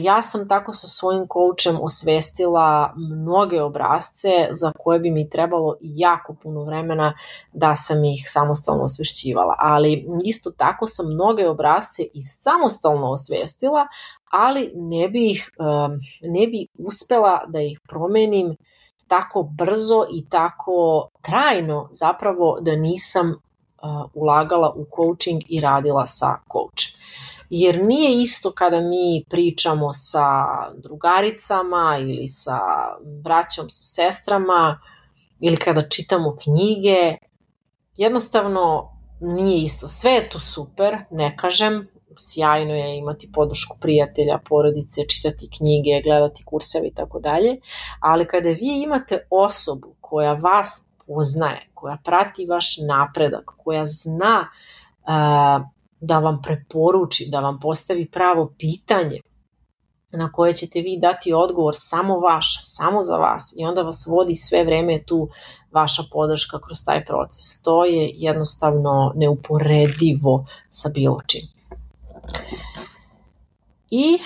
Ja 0.00 0.22
sam 0.22 0.48
tako 0.48 0.72
sa 0.72 0.86
svojim 0.86 1.26
koučem 1.28 1.78
osvestila 1.82 2.94
mnoge 2.96 3.62
obrazce 3.62 4.28
za 4.50 4.72
koje 4.78 5.00
bi 5.00 5.10
mi 5.10 5.30
trebalo 5.30 5.76
jako 5.80 6.34
puno 6.42 6.64
vremena 6.64 7.14
da 7.52 7.76
sam 7.76 8.04
ih 8.04 8.22
samostalno 8.26 8.84
osvešćivala, 8.84 9.54
ali 9.58 10.06
isto 10.24 10.50
tako 10.50 10.86
sam 10.86 11.06
mnoge 11.14 11.48
obrazce 11.48 12.02
i 12.14 12.22
samostalno 12.22 13.10
osvestila, 13.10 13.86
ali 14.30 14.72
ne 14.74 15.08
bi, 15.08 15.30
ih, 15.30 15.50
ne 16.22 16.46
bi 16.46 16.66
uspela 16.78 17.44
da 17.48 17.60
ih 17.60 17.80
promenim 17.88 18.56
tako 19.08 19.42
brzo 19.42 20.06
i 20.12 20.28
tako 20.28 21.08
trajno 21.22 21.88
zapravo 21.92 22.58
da 22.60 22.76
nisam 22.76 23.34
ulagala 24.14 24.74
u 24.76 24.86
coaching 24.96 25.42
i 25.48 25.60
radila 25.60 26.06
sa 26.06 26.38
coachem 26.52 26.98
jer 27.50 27.84
nije 27.84 28.22
isto 28.22 28.52
kada 28.52 28.80
mi 28.80 29.24
pričamo 29.28 29.92
sa 29.92 30.44
drugaricama 30.76 31.98
ili 32.00 32.28
sa 32.28 32.58
braćom, 33.24 33.70
sa 33.70 33.84
sestrama 33.84 34.80
ili 35.40 35.56
kada 35.56 35.88
čitamo 35.88 36.36
knjige. 36.42 37.16
Jednostavno 37.96 38.92
nije 39.20 39.62
isto. 39.62 39.88
Sve 39.88 40.10
je 40.10 40.30
to 40.30 40.38
super, 40.38 40.98
ne 41.10 41.36
kažem, 41.36 41.88
sjajno 42.18 42.74
je 42.74 42.98
imati 42.98 43.32
podršku 43.32 43.76
prijatelja, 43.80 44.38
porodice, 44.48 45.08
čitati 45.08 45.50
knjige, 45.58 46.02
gledati 46.04 46.44
kurseve 46.44 46.86
i 46.88 46.94
tako 46.94 47.20
dalje, 47.20 47.56
ali 48.00 48.26
kada 48.26 48.48
vi 48.48 48.82
imate 48.82 49.26
osobu 49.30 49.94
koja 50.00 50.32
vas 50.32 50.88
poznaje, 51.06 51.68
koja 51.74 51.96
prati 52.04 52.46
vaš 52.46 52.76
napredak, 52.88 53.44
koja 53.56 53.86
zna 53.86 54.48
uh, 55.02 55.66
da 56.00 56.18
vam 56.18 56.42
preporuči, 56.42 57.28
da 57.30 57.40
vam 57.40 57.60
postavi 57.60 58.10
pravo 58.10 58.52
pitanje 58.58 59.20
na 60.12 60.32
koje 60.32 60.52
ćete 60.52 60.80
vi 60.80 60.98
dati 61.00 61.32
odgovor 61.32 61.74
samo 61.76 62.18
vaš, 62.20 62.56
samo 62.60 63.02
za 63.02 63.16
vas 63.16 63.54
i 63.56 63.64
onda 63.64 63.82
vas 63.82 64.06
vodi 64.06 64.36
sve 64.36 64.64
vreme 64.64 65.02
tu 65.02 65.28
vaša 65.72 66.02
podrška 66.12 66.60
kroz 66.60 66.78
taj 66.86 67.04
proces. 67.04 67.62
To 67.62 67.84
je 67.84 68.10
jednostavno 68.14 69.12
neuporedivo 69.16 70.46
sa 70.68 70.90
bilo 70.94 71.20
čim. 71.26 71.42
I 73.90 74.14
e, 74.14 74.18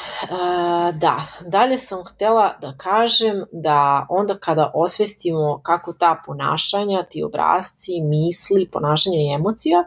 da, 0.93 1.27
dalje 1.47 1.79
sam 1.79 2.05
htela 2.05 2.55
da 2.61 2.75
kažem 2.77 3.45
da 3.53 4.07
onda 4.11 4.39
kada 4.39 4.71
osvestimo 4.75 5.61
kako 5.63 5.93
ta 5.93 6.23
ponašanja, 6.27 7.03
ti 7.03 7.23
obrazci, 7.23 8.01
misli, 8.01 8.69
ponašanja 8.73 9.17
i 9.17 9.35
emocija 9.35 9.85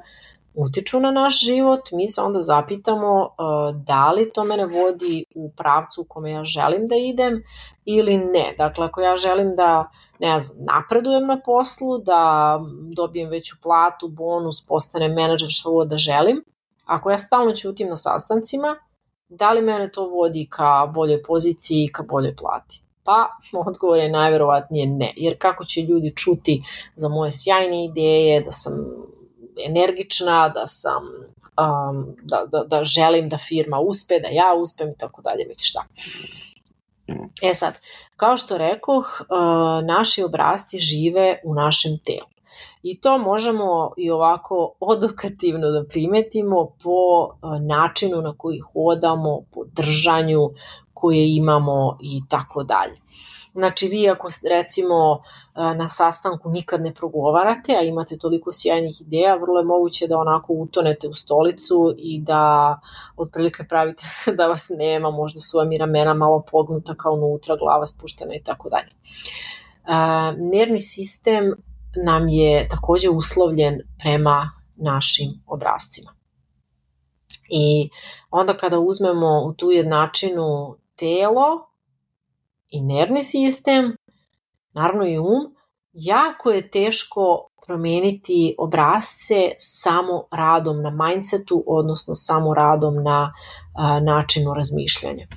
utiču 0.56 1.00
na 1.00 1.12
naš 1.12 1.46
život, 1.46 1.92
mi 1.92 2.08
se 2.08 2.22
onda 2.22 2.42
zapitamo 2.42 3.22
uh, 3.22 3.76
da 3.76 4.12
li 4.12 4.32
to 4.34 4.44
mene 4.44 4.66
vodi 4.66 5.26
u 5.36 5.52
pravcu 5.58 6.02
u 6.02 6.06
kome 6.08 6.32
ja 6.32 6.44
želim 6.44 6.88
da 6.88 6.96
idem 6.96 7.44
ili 7.86 8.18
ne. 8.18 8.56
Dakle, 8.58 8.86
ako 8.86 9.02
ja 9.02 9.18
želim 9.18 9.56
da 9.56 9.90
ne 10.20 10.40
znam, 10.40 10.66
napredujem 10.66 11.28
na 11.28 11.42
poslu, 11.46 11.98
da 11.98 12.60
dobijem 12.96 13.30
veću 13.30 13.56
platu, 13.64 14.08
bonus, 14.08 14.66
postanem 14.68 15.14
menadžer, 15.14 15.50
što 15.52 15.70
ovo 15.70 15.86
da 15.86 15.98
želim, 15.98 16.44
ako 16.86 17.12
ja 17.12 17.18
stalno 17.18 17.52
ćutim 17.52 17.90
na 17.90 17.98
sastancima, 17.98 18.76
da 19.30 19.52
li 19.52 19.62
mene 19.62 19.92
to 19.92 20.08
vodi 20.08 20.48
ka 20.50 20.92
boljoj 20.94 21.24
poziciji 21.24 21.84
i 21.84 21.92
ka 21.92 22.04
boljoj 22.04 22.36
plati? 22.36 22.82
Pa, 23.04 23.30
odgovor 23.68 24.00
je 24.00 24.12
najverovatnije 24.12 24.88
ne, 24.88 25.14
jer 25.16 25.38
kako 25.40 25.66
će 25.66 25.82
ljudi 25.82 26.14
čuti 26.16 26.64
za 26.96 27.10
moje 27.10 27.32
sjajne 27.32 27.86
ideje, 27.86 28.42
da 28.42 28.52
sam 28.52 28.74
energična, 29.66 30.50
da 30.50 30.68
sam 30.68 31.04
um, 31.58 32.16
da, 32.24 32.46
da, 32.52 32.64
da 32.64 32.86
želim 32.86 33.30
da 33.30 33.38
firma 33.38 33.80
uspe, 33.80 34.20
da 34.20 34.28
ja 34.28 34.54
uspem 34.62 34.90
i 34.90 34.98
tako 34.98 35.22
dalje, 35.22 35.46
već 35.50 35.70
šta. 35.70 35.84
E 37.42 37.54
sad, 37.54 37.74
kao 38.16 38.38
što 38.38 38.58
rekoh, 38.58 39.22
naši 39.86 40.24
obrazci 40.24 40.80
žive 40.80 41.40
u 41.44 41.54
našem 41.54 41.98
telu. 42.06 42.28
I 42.84 43.00
to 43.02 43.18
možemo 43.18 43.94
i 43.98 44.12
ovako 44.12 44.76
odokativno 44.80 45.68
da 45.72 45.84
primetimo 45.90 46.66
po 46.84 47.30
načinu 47.62 48.22
na 48.22 48.34
koji 48.38 48.60
hodamo, 48.60 49.42
po 49.52 49.66
držanju 49.66 50.50
koje 50.94 51.36
imamo 51.36 51.98
i 52.02 52.22
tako 52.30 52.64
dalje. 52.64 53.05
Znači 53.56 53.88
vi 53.88 54.10
ako 54.10 54.28
recimo 54.50 55.22
na 55.56 55.90
sastanku 55.90 56.50
nikad 56.50 56.82
ne 56.82 56.94
progovarate, 56.94 57.76
a 57.80 57.82
imate 57.82 58.18
toliko 58.18 58.50
sjajnih 58.54 59.02
ideja, 59.02 59.36
vrlo 59.36 59.60
je 59.60 59.66
moguće 59.66 60.08
da 60.08 60.18
onako 60.18 60.54
utonete 60.54 61.08
u 61.08 61.14
stolicu 61.14 61.96
i 61.98 62.22
da 62.22 62.80
otprilike 63.18 63.64
pravite 63.70 64.04
se 64.08 64.36
da 64.36 64.48
vas 64.48 64.68
nema, 64.78 65.12
možda 65.12 65.40
su 65.40 65.58
vam 65.58 65.72
i 65.72 65.78
ramena 65.78 66.14
malo 66.14 66.44
pognuta 66.52 66.96
kao 66.96 67.14
unutra, 67.14 67.56
glava 67.56 67.86
spuštena 67.86 68.36
i 68.36 68.44
tako 68.44 68.70
dalje. 68.70 68.92
Nervni 70.52 70.80
sistem 70.80 71.54
nam 72.06 72.28
je 72.28 72.68
takođe 72.68 73.10
uslovljen 73.10 73.80
prema 74.00 74.52
našim 74.78 75.44
obrazcima. 75.48 76.12
I 77.50 77.90
onda 78.32 78.58
kada 78.58 78.80
uzmemo 78.80 79.44
u 79.46 79.54
tu 79.54 79.72
jednačinu 79.72 80.78
telo, 80.96 81.75
i 82.76 82.82
nervni 82.82 83.22
sistem, 83.22 83.96
naravno 84.74 85.06
i 85.06 85.20
um, 85.20 85.56
jako 85.94 86.52
je 86.52 86.70
teško 86.70 87.50
promeniti 87.66 88.56
obrazce 88.58 89.52
samo 89.58 90.24
radom 90.32 90.82
na 90.82 90.90
mindsetu, 90.90 91.64
odnosno 91.68 92.16
samo 92.16 92.54
radom 92.54 93.04
na 93.04 93.34
a, 93.76 94.00
načinu 94.00 94.54
razmišljanja. 94.54 95.28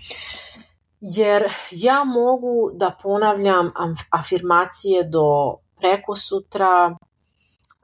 Jer 1.01 1.53
ja 1.71 2.05
mogu 2.05 2.71
da 2.75 2.97
ponavljam 3.03 3.73
afirmacije 4.11 5.05
do 5.05 5.57
preko 5.77 6.17
sutra, 6.17 6.97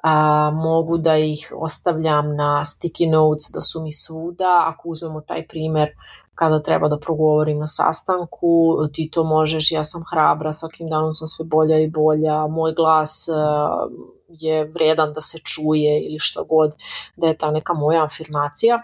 a, 0.02 0.50
mogu 0.54 0.98
da 0.98 1.16
ih 1.16 1.52
ostavljam 1.56 2.36
na 2.36 2.62
sticky 2.64 3.10
notes 3.10 3.50
da 3.54 3.60
su 3.60 3.82
mi 3.82 3.92
svuda, 3.92 4.64
ako 4.66 4.88
uzmemo 4.88 5.20
taj 5.20 5.46
primer 5.46 5.88
kada 6.34 6.62
treba 6.62 6.88
da 6.88 6.98
progovorim 6.98 7.58
na 7.58 7.66
sastanku, 7.66 8.76
ti 8.92 9.10
to 9.10 9.24
možeš, 9.24 9.70
ja 9.72 9.84
sam 9.84 10.04
hrabra, 10.10 10.52
svakim 10.52 10.88
danom 10.88 11.12
sam 11.12 11.28
sve 11.28 11.44
bolja 11.44 11.78
i 11.78 11.90
bolja, 11.90 12.46
moj 12.46 12.72
glas 12.72 13.28
uh, 13.28 13.92
je 14.28 14.64
vredan 14.64 15.12
da 15.12 15.20
se 15.20 15.38
čuje 15.38 16.00
ili 16.00 16.18
šta 16.18 16.42
god, 16.42 16.74
da 17.16 17.26
je 17.26 17.38
ta 17.38 17.50
neka 17.50 17.74
moja 17.74 18.04
afirmacija. 18.04 18.82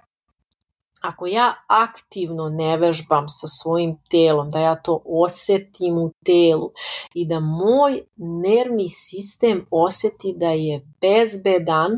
Ako 1.00 1.26
ja 1.26 1.54
aktivno 1.66 2.48
ne 2.48 2.76
vežbam 2.76 3.28
sa 3.28 3.46
svojim 3.48 3.98
telom, 4.10 4.50
da 4.50 4.60
ja 4.60 4.74
to 4.76 5.02
osetim 5.04 5.98
u 5.98 6.12
telu 6.24 6.72
i 7.14 7.26
da 7.28 7.40
moj 7.40 8.02
nervni 8.16 8.88
sistem 8.88 9.66
oseti 9.70 10.34
da 10.36 10.50
je 10.50 10.86
bezbedan, 11.00 11.90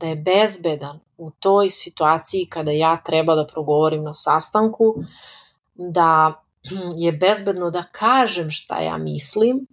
da 0.00 0.06
je 0.06 0.16
bezbedan 0.16 1.03
u 1.18 1.30
toj 1.30 1.70
situaciji 1.70 2.48
kada 2.50 2.70
ja 2.70 3.02
treba 3.04 3.34
da 3.34 3.46
progovorim 3.46 4.02
na 4.02 4.12
sastanku, 4.12 4.94
da 5.74 6.42
je 6.96 7.12
bezbedno 7.12 7.70
da 7.70 7.84
kažem 7.92 8.50
šta 8.50 8.80
ja 8.80 8.98
mislim, 8.98 9.66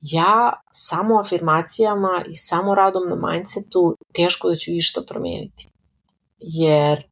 ja 0.00 0.62
samo 0.72 1.20
afirmacijama 1.20 2.24
i 2.28 2.34
samo 2.34 2.74
radom 2.74 3.02
na 3.08 3.28
mindsetu 3.28 3.96
teško 4.12 4.48
da 4.48 4.56
ću 4.56 4.70
išta 4.70 5.00
promeniti. 5.08 5.68
Jer 6.38 7.08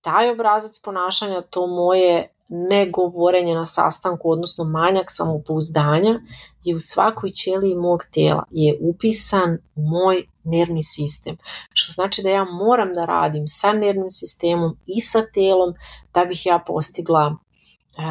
taj 0.00 0.30
obrazac 0.30 0.78
ponašanja, 0.78 1.40
to 1.40 1.66
moje 1.66 2.34
negovorenje 2.50 3.54
na 3.54 3.66
sastanku, 3.66 4.30
odnosno 4.30 4.64
manjak 4.64 5.06
samopouzdanja, 5.08 6.20
je 6.64 6.76
u 6.76 6.80
svakoj 6.80 7.30
ćeliji 7.30 7.74
mog 7.74 8.00
tela, 8.12 8.44
je 8.50 8.78
upisan 8.80 9.58
moj 9.74 10.26
nervni 10.44 10.82
sistem. 10.82 11.36
Što 11.72 11.92
znači 11.92 12.22
da 12.22 12.30
ja 12.30 12.44
moram 12.44 12.94
da 12.94 13.04
radim 13.04 13.48
sa 13.48 13.72
nervnim 13.72 14.10
sistemom 14.10 14.76
i 14.86 15.00
sa 15.00 15.22
telom 15.34 15.74
da 16.14 16.24
bih 16.24 16.46
ja 16.46 16.58
postigla 16.66 17.36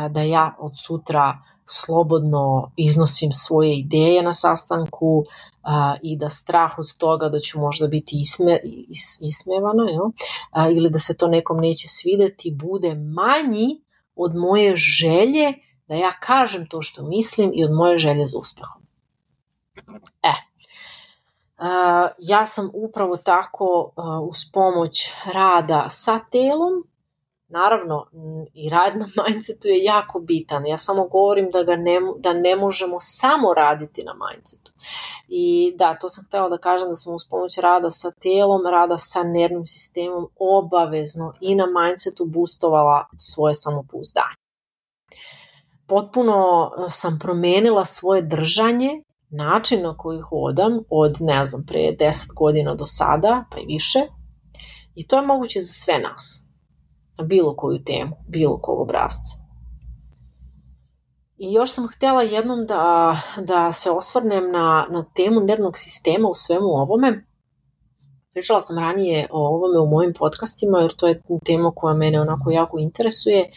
da 0.10 0.21
ja 0.21 0.56
od 0.60 0.71
sutra 0.75 1.38
slobodno 1.65 2.71
iznosim 2.78 3.32
svoje 3.32 3.80
ideje 3.80 4.23
na 4.23 4.34
sastanku 4.34 5.25
a, 5.63 5.95
i 6.04 6.17
da 6.17 6.30
strah 6.30 6.80
od 6.80 6.97
toga 6.97 7.30
da 7.30 7.39
ću 7.39 7.60
možda 7.60 7.88
biti 7.88 8.19
isme, 8.19 8.60
is, 8.63 9.21
ismevana 9.21 9.84
jel? 9.89 10.12
A, 10.52 10.69
ili 10.69 10.89
da 10.89 10.99
se 10.99 11.17
to 11.17 11.28
nekom 11.28 11.58
neće 11.58 11.88
svideti 11.88 12.52
bude 12.52 12.95
manji 12.95 13.82
od 14.19 14.36
moje 14.36 14.77
želje 14.77 15.53
da 15.88 15.95
ja 15.95 16.12
kažem 16.19 16.67
to 16.67 16.82
što 16.82 17.03
mislim 17.03 17.51
i 17.55 17.63
od 17.63 17.71
moje 17.71 17.97
želje 17.97 18.25
za 18.25 18.38
uspehom. 18.38 18.82
E, 20.23 20.34
ja 22.17 22.45
sam 22.45 22.69
upravo 22.73 23.17
tako 23.17 23.91
uz 24.29 24.38
pomoć 24.53 25.12
rada 25.34 25.86
sa 25.89 26.19
telom, 26.32 26.89
naravno 27.47 28.05
i 28.53 28.69
rad 28.69 28.97
na 28.97 29.08
mindsetu 29.27 29.67
je 29.67 29.84
jako 29.84 30.19
bitan. 30.19 30.65
Ja 30.65 30.77
samo 30.77 31.08
govorim 31.08 31.49
da, 31.51 31.63
ga 31.63 31.75
ne, 31.75 31.99
da 32.17 32.34
ne 32.34 32.55
možemo 32.55 32.97
samo 32.99 33.53
raditi 33.53 34.03
na 34.03 34.13
mindsetu. 34.13 34.68
I 35.28 35.74
da, 35.78 35.96
to 35.96 36.10
sam 36.10 36.26
htela 36.28 36.50
da 36.50 36.58
kažem 36.58 36.88
da 36.88 36.96
sam 36.96 37.15
uz 37.15 37.26
pomoć 37.30 37.58
rada 37.58 37.89
sa 37.89 38.12
telom, 38.12 38.62
rada 38.72 38.98
sa 38.98 39.24
nervnim 39.24 39.68
sistemom 39.68 40.28
obavezno 40.39 41.34
i 41.42 41.56
na 41.56 41.65
mindsetu 41.65 42.26
boostovala 42.26 43.06
svoje 43.18 43.54
samopouzdanje. 43.54 44.36
Potpuno 45.88 46.72
e, 46.78 46.92
sam 46.92 47.20
promenila 47.20 47.86
svoje 47.86 48.22
držanje, 48.22 49.04
način 49.30 49.82
na 49.82 49.98
koji 49.98 50.22
hodam 50.22 50.80
od, 50.89 51.18
ne 51.20 51.46
znam, 51.46 51.65
pre 51.68 51.80
10 51.80 52.34
godina 52.36 52.76
do 52.76 52.86
sada, 52.86 53.46
pa 53.52 53.60
i 53.60 53.65
više. 53.65 54.00
I 54.96 55.08
to 55.08 55.15
je 55.15 55.28
moguće 55.28 55.60
za 55.62 55.74
sve 55.74 56.00
nas. 56.00 56.50
Na 57.18 57.24
bilo 57.24 57.56
koju 57.56 57.84
temu, 57.84 58.15
bilo 58.28 58.58
kog 58.62 58.80
obrazca. 58.80 59.48
I 61.39 61.54
još 61.54 61.71
sam 61.71 61.88
htela 61.88 62.21
jednom 62.21 62.65
da, 62.65 63.17
da 63.38 63.71
se 63.71 63.91
osvrnem 63.91 64.52
na, 64.52 64.88
na 64.89 65.06
temu 65.15 65.39
nervnog 65.39 65.78
sistema 65.78 66.30
u 66.30 66.36
svemu 66.36 66.67
ovome. 66.67 67.25
Pričala 68.34 68.62
sam 68.62 68.80
ranije 68.80 69.28
o 69.32 69.47
ovome 69.47 69.80
u 69.80 69.88
mojim 69.88 70.13
podcastima, 70.13 70.80
jer 70.80 70.93
to 70.93 71.08
je 71.08 71.21
tema 71.45 71.71
koja 71.75 71.93
mene 71.93 72.21
onako 72.21 72.52
jako 72.52 72.80
interesuje, 72.80 73.52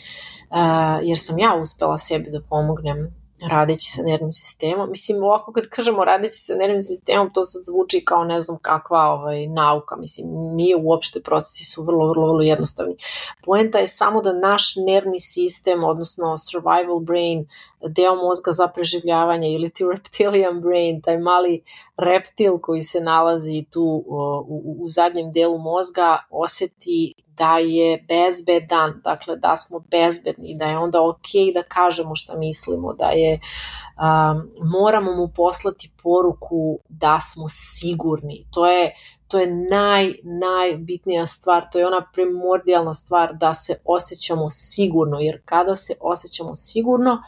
jer 1.03 1.19
sam 1.19 1.39
ja 1.39 1.59
uspela 1.63 1.99
sebi 1.99 2.31
da 2.31 2.41
pomognem 2.49 3.22
radeći 3.49 3.91
sa 3.91 4.03
nervnim 4.03 4.33
sistemom. 4.33 4.91
Mislim, 4.91 5.23
ovako 5.23 5.53
kad 5.53 5.67
kažemo 5.67 6.05
radeći 6.05 6.39
sa 6.39 6.55
nervnim 6.55 6.83
sistemom, 6.83 7.33
to 7.33 7.45
sad 7.45 7.63
zvuči 7.63 8.05
kao 8.05 8.25
ne 8.25 8.41
znam 8.41 8.59
kakva 8.63 9.01
ovaj, 9.01 9.47
nauka. 9.47 9.97
Mislim, 9.97 10.27
nije 10.33 10.77
uopšte, 10.77 11.23
procesi 11.23 11.65
su 11.65 11.83
vrlo, 11.83 12.09
vrlo, 12.09 12.27
vrlo 12.27 12.43
jednostavni. 12.43 12.97
Poenta 13.45 13.79
je 13.79 13.89
samo 13.89 14.23
da 14.23 14.33
naš 14.33 14.75
nervni 14.87 15.21
sistem, 15.21 15.85
odnosno 15.85 16.39
survival 16.39 16.99
brain, 16.99 17.47
deo 17.89 18.15
mozga 18.15 18.53
za 18.53 18.69
preživljavanje 18.69 19.53
ili 19.53 19.71
ti 19.71 19.85
reptilian 19.93 20.61
brain, 20.61 21.01
taj 21.01 21.19
mali 21.19 21.63
reptil 21.97 22.59
koji 22.59 22.83
se 22.83 23.01
nalazi 23.01 23.65
tu 23.71 24.05
u, 24.07 24.17
u, 24.49 24.77
u 24.83 24.89
zadnjem 24.89 25.33
delu 25.33 25.59
mozga, 25.59 26.19
oseti 26.31 27.15
da 27.37 27.59
je 27.59 28.05
bezbedan, 28.09 29.01
dakle 29.05 29.37
da 29.37 29.57
smo 29.57 29.79
bezbedni, 29.91 30.57
da 30.57 30.67
je 30.67 30.79
onda 30.79 31.03
ok 31.03 31.55
da 31.55 31.63
kažemo 31.63 32.15
šta 32.15 32.37
mislimo, 32.37 32.93
da 32.93 33.07
je 33.07 33.41
um, 33.41 34.51
moramo 34.73 35.17
mu 35.17 35.29
poslati 35.37 35.93
poruku 36.03 36.79
da 36.89 37.21
smo 37.21 37.47
sigurni. 37.49 38.47
To 38.51 38.67
je 38.67 38.95
to 39.33 39.39
je 39.39 39.47
naj, 39.71 40.15
najbitnija 40.23 41.27
stvar, 41.27 41.71
to 41.73 41.79
je 41.79 41.87
ona 41.87 42.07
primordijalna 42.13 42.95
stvar 42.95 43.35
da 43.35 43.55
se 43.55 43.75
osjećamo 43.85 44.51
sigurno, 44.51 45.19
jer 45.19 45.43
kada 45.45 45.75
se 45.75 45.95
osjećamo 46.01 46.55
sigurno, 46.55 47.23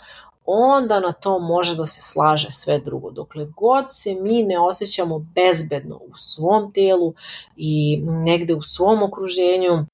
onda 0.46 1.00
na 1.00 1.12
to 1.12 1.38
može 1.38 1.74
da 1.74 1.86
se 1.86 2.02
slaže 2.02 2.50
sve 2.50 2.78
drugo. 2.78 3.10
Dokle 3.10 3.44
god 3.44 3.84
se 3.88 4.14
mi 4.20 4.42
ne 4.42 4.58
osjećamo 4.58 5.18
bezbedno 5.18 5.96
u 5.96 6.12
svom 6.16 6.72
telu 6.72 7.14
i 7.56 8.02
negde 8.02 8.54
u 8.54 8.60
svom 8.60 9.02
okruženju, 9.02 9.86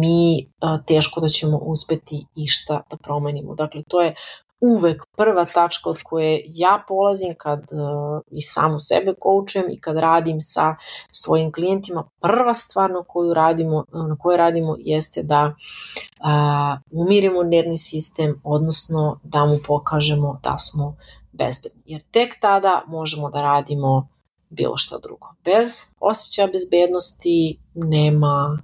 mi 0.00 0.50
teško 0.86 1.20
da 1.20 1.28
ćemo 1.28 1.58
uspeti 1.58 2.26
išta 2.36 2.82
da 2.90 2.96
promenimo. 2.96 3.54
Dakle, 3.54 3.82
to 3.88 4.00
je 4.00 4.14
uvek 4.60 5.02
prva 5.16 5.44
tačka 5.44 5.90
od 5.90 5.98
koje 6.04 6.42
ja 6.46 6.84
polazim 6.88 7.34
kad 7.38 7.58
uh, 7.58 8.20
i 8.30 8.42
samu 8.42 8.78
sebe 8.78 9.14
koučujem 9.20 9.66
i 9.70 9.80
kad 9.80 9.98
radim 9.98 10.40
sa 10.40 10.76
svojim 11.10 11.52
klijentima. 11.52 12.08
Prva 12.20 12.54
stvar 12.54 12.90
na 12.90 13.02
koju 13.08 13.34
radimo, 13.34 13.84
na 13.92 14.16
koje 14.18 14.36
radimo 14.36 14.76
jeste 14.78 15.22
da 15.22 15.42
uh, 15.42 17.00
umirimo 17.00 17.42
nervni 17.42 17.76
sistem, 17.76 18.40
odnosno 18.44 19.20
da 19.22 19.44
mu 19.44 19.58
pokažemo 19.66 20.40
da 20.42 20.58
smo 20.58 20.96
bezbedni. 21.32 21.82
Jer 21.84 22.02
tek 22.10 22.40
tada 22.40 22.82
možemo 22.86 23.30
da 23.30 23.42
radimo 23.42 24.08
bilo 24.50 24.76
šta 24.76 24.98
drugo. 24.98 25.26
Bez 25.44 25.68
osjećaja 26.00 26.48
bezbednosti 26.52 27.60
nema 27.74 28.58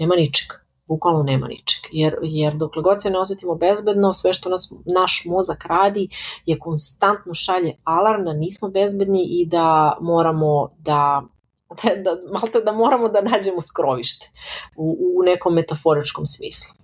nema 0.00 0.14
ničega. 0.14 0.54
bukvalno 0.86 1.22
nema 1.22 1.46
ničeg. 1.46 1.82
Jer, 1.92 2.16
jer 2.22 2.54
dokle 2.54 2.82
god 2.82 3.02
se 3.02 3.10
ne 3.10 3.18
osetimo 3.18 3.54
bezbedno, 3.54 4.12
sve 4.12 4.32
što 4.32 4.48
nas, 4.48 4.72
naš 4.86 5.22
mozak 5.26 5.64
radi 5.64 6.08
je 6.46 6.58
konstantno 6.58 7.34
šalje 7.34 7.76
alarm 7.84 8.24
da 8.24 8.32
nismo 8.32 8.68
bezbedni 8.68 9.22
i 9.22 9.46
da 9.46 9.96
moramo 10.00 10.70
da 10.78 11.22
da, 11.82 11.94
da, 11.96 12.10
malte 12.32 12.60
da 12.60 12.72
moramo 12.72 13.08
da 13.08 13.20
nađemo 13.20 13.60
skrovište 13.60 14.30
u, 14.76 14.96
u 15.16 15.22
nekom 15.22 15.54
metaforičkom 15.54 16.26
smislu. 16.26 16.74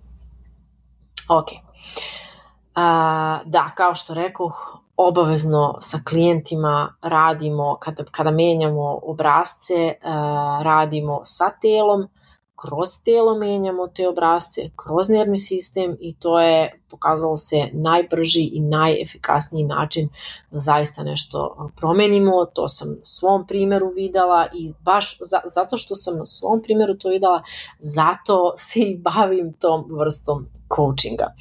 Ok. 1.29 1.47
A, 2.75 3.39
da, 3.45 3.71
kao 3.77 3.95
što 3.95 4.13
rekoh, 4.13 4.77
obavezno 4.97 5.77
sa 5.79 5.99
klijentima 6.09 6.95
radimo, 7.01 7.77
kada, 7.79 8.03
kada 8.11 8.31
menjamo 8.31 8.99
obrazce, 9.03 9.93
radimo 10.61 11.19
sa 11.23 11.49
telom, 11.61 12.07
kroz 12.61 13.03
telo 13.05 13.35
menjamo 13.35 13.87
te 13.87 14.07
obrazce, 14.07 14.69
kroz 14.75 15.09
nervni 15.09 15.37
sistem 15.37 15.97
i 15.99 16.15
to 16.15 16.39
je 16.39 16.81
pokazalo 16.89 17.37
se 17.37 17.69
najbrži 17.73 18.43
i 18.53 18.59
najefikasniji 18.59 19.63
način 19.63 20.09
da 20.51 20.59
zaista 20.59 21.03
nešto 21.03 21.69
promenimo. 21.75 22.45
To 22.45 22.69
sam 22.69 22.89
na 22.89 23.05
svom 23.05 23.47
primeru 23.47 23.91
videla 23.95 24.47
i 24.53 24.73
baš 24.79 25.17
za, 25.21 25.39
zato 25.45 25.77
što 25.77 25.95
sam 25.95 26.17
na 26.17 26.25
svom 26.25 26.61
primeru 26.63 26.97
to 26.97 27.09
videla, 27.09 27.43
zato 27.79 28.53
se 28.57 28.79
i 28.79 28.97
bavim 28.97 29.53
tom 29.53 29.85
vrstom 29.89 30.45
coachinga. 30.75 31.33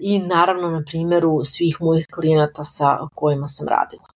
I 0.00 0.18
naravno 0.18 0.70
na 0.70 0.82
primeru 0.86 1.44
svih 1.44 1.76
mojih 1.80 2.06
klijenata 2.14 2.64
sa 2.64 2.98
kojima 3.14 3.46
sam 3.46 3.68
radila. 3.68 4.11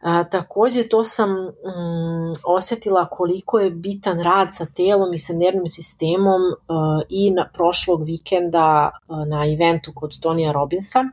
A, 0.00 0.24
takođe 0.24 0.88
to 0.88 1.04
sam 1.04 1.30
mm, 1.30 2.32
osetila 2.48 3.06
koliko 3.06 3.58
je 3.58 3.70
bitan 3.70 4.20
rad 4.20 4.48
sa 4.52 4.66
telom 4.66 5.14
i 5.14 5.18
sa 5.18 5.32
nervnim 5.32 5.68
sistemom 5.68 6.42
uh, 6.42 7.02
i 7.08 7.30
na 7.30 7.48
prošlog 7.54 8.04
vikenda 8.04 8.90
uh, 9.08 9.28
na 9.28 9.52
eventu 9.52 9.92
kod 9.94 10.20
Tonija 10.20 10.52
Robinsa. 10.52 11.04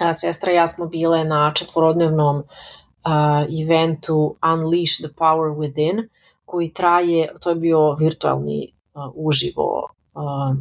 A, 0.00 0.14
sestra 0.14 0.52
i 0.52 0.54
ja 0.54 0.66
smo 0.68 0.86
bile 0.86 1.24
na 1.24 1.52
četvorodnevnom 1.54 2.36
uh, 2.36 3.62
eventu 3.62 4.36
Unleash 4.52 4.98
the 4.98 5.14
Power 5.16 5.50
Within 5.50 6.08
koji 6.44 6.72
traje, 6.72 7.34
to 7.40 7.50
je 7.50 7.56
bio 7.56 7.94
virtualni 7.94 8.72
uh, 8.94 9.12
uživo 9.14 9.88
uh, 10.14 10.56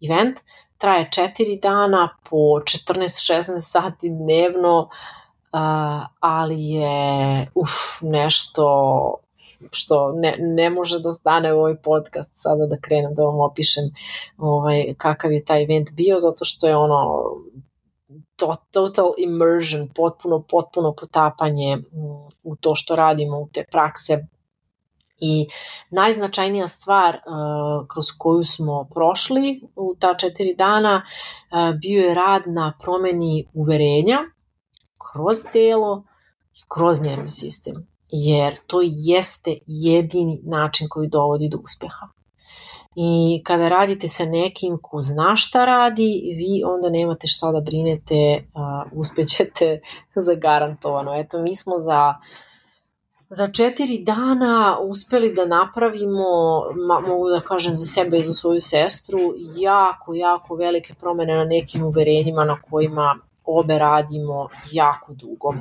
event, 0.00 0.38
traje 0.78 1.08
četiri 1.12 1.58
dana 1.62 2.08
po 2.30 2.36
14-16 2.36 3.58
sati 3.58 4.08
dnevno, 4.08 4.78
uh, 4.80 4.88
ali 6.20 6.64
je 6.64 7.46
uf, 7.54 8.02
nešto 8.02 8.64
što 9.70 10.12
ne, 10.12 10.34
ne 10.38 10.70
može 10.70 10.98
da 10.98 11.12
stane 11.12 11.54
u 11.54 11.58
ovaj 11.58 11.76
podcast 11.76 12.30
sada 12.34 12.66
da 12.66 12.80
krenem 12.80 13.14
da 13.14 13.22
vam 13.22 13.40
opišem 13.40 13.84
ovaj, 14.38 14.94
kakav 14.98 15.32
je 15.32 15.44
taj 15.44 15.62
event 15.62 15.90
bio, 15.92 16.18
zato 16.18 16.44
što 16.44 16.68
je 16.68 16.76
ono 16.76 17.22
to, 18.36 18.56
total 18.72 19.12
immersion, 19.18 19.88
potpuno, 19.94 20.42
potpuno 20.50 20.94
potapanje 21.00 21.76
mm, 21.76 21.82
u 22.42 22.56
to 22.56 22.74
što 22.74 22.96
radimo, 22.96 23.38
u 23.38 23.48
te 23.52 23.64
prakse. 23.70 24.26
I 25.22 25.46
najznačajnija 25.90 26.68
stvar 26.68 27.14
uh, 27.14 27.86
kroz 27.88 28.06
koju 28.18 28.44
smo 28.44 28.88
prošli 28.94 29.62
u 29.76 29.94
ta 29.98 30.14
četiri 30.14 30.54
dana 30.54 31.02
uh, 31.02 31.78
bio 31.80 32.02
je 32.02 32.14
rad 32.14 32.42
na 32.46 32.72
promeni 32.82 33.46
uverenja, 33.54 34.18
kroz 35.12 35.38
telo 35.52 36.04
i 36.54 36.60
kroz 36.68 37.00
nervni 37.00 37.30
sistem, 37.30 37.86
jer 38.08 38.58
to 38.66 38.80
jeste 38.82 39.58
jedini 39.66 40.40
način 40.44 40.88
koji 40.88 41.08
dovodi 41.08 41.48
do 41.48 41.58
uspeha. 41.58 42.08
I 42.96 43.42
kada 43.44 43.68
radite 43.68 44.08
sa 44.08 44.24
nekim 44.24 44.78
ko 44.82 45.02
zna 45.02 45.36
šta 45.36 45.64
radi, 45.64 46.34
vi 46.36 46.62
onda 46.66 46.90
nemate 46.90 47.26
šta 47.26 47.52
da 47.52 47.60
brinete, 47.60 48.44
uh, 48.54 48.92
uspećete 48.92 49.80
zagarantovano. 50.26 51.14
Eto, 51.14 51.42
mi 51.42 51.54
smo 51.54 51.78
za 51.78 52.14
za 53.30 53.48
četiri 53.48 53.98
dana 53.98 54.78
uspeli 54.82 55.34
da 55.34 55.44
napravimo, 55.46 56.24
ma, 56.88 57.00
mogu 57.00 57.30
da 57.30 57.40
kažem 57.40 57.74
za 57.74 57.84
sebe 57.84 58.18
i 58.18 58.24
za 58.24 58.32
svoju 58.32 58.60
sestru, 58.60 59.18
jako, 59.56 60.14
jako 60.14 60.54
velike 60.54 60.94
promene 60.94 61.34
na 61.34 61.44
nekim 61.44 61.84
uverenjima 61.84 62.44
na 62.44 62.62
kojima 62.70 63.18
obe 63.44 63.78
radimo 63.78 64.48
jako 64.72 65.12
dugo. 65.14 65.54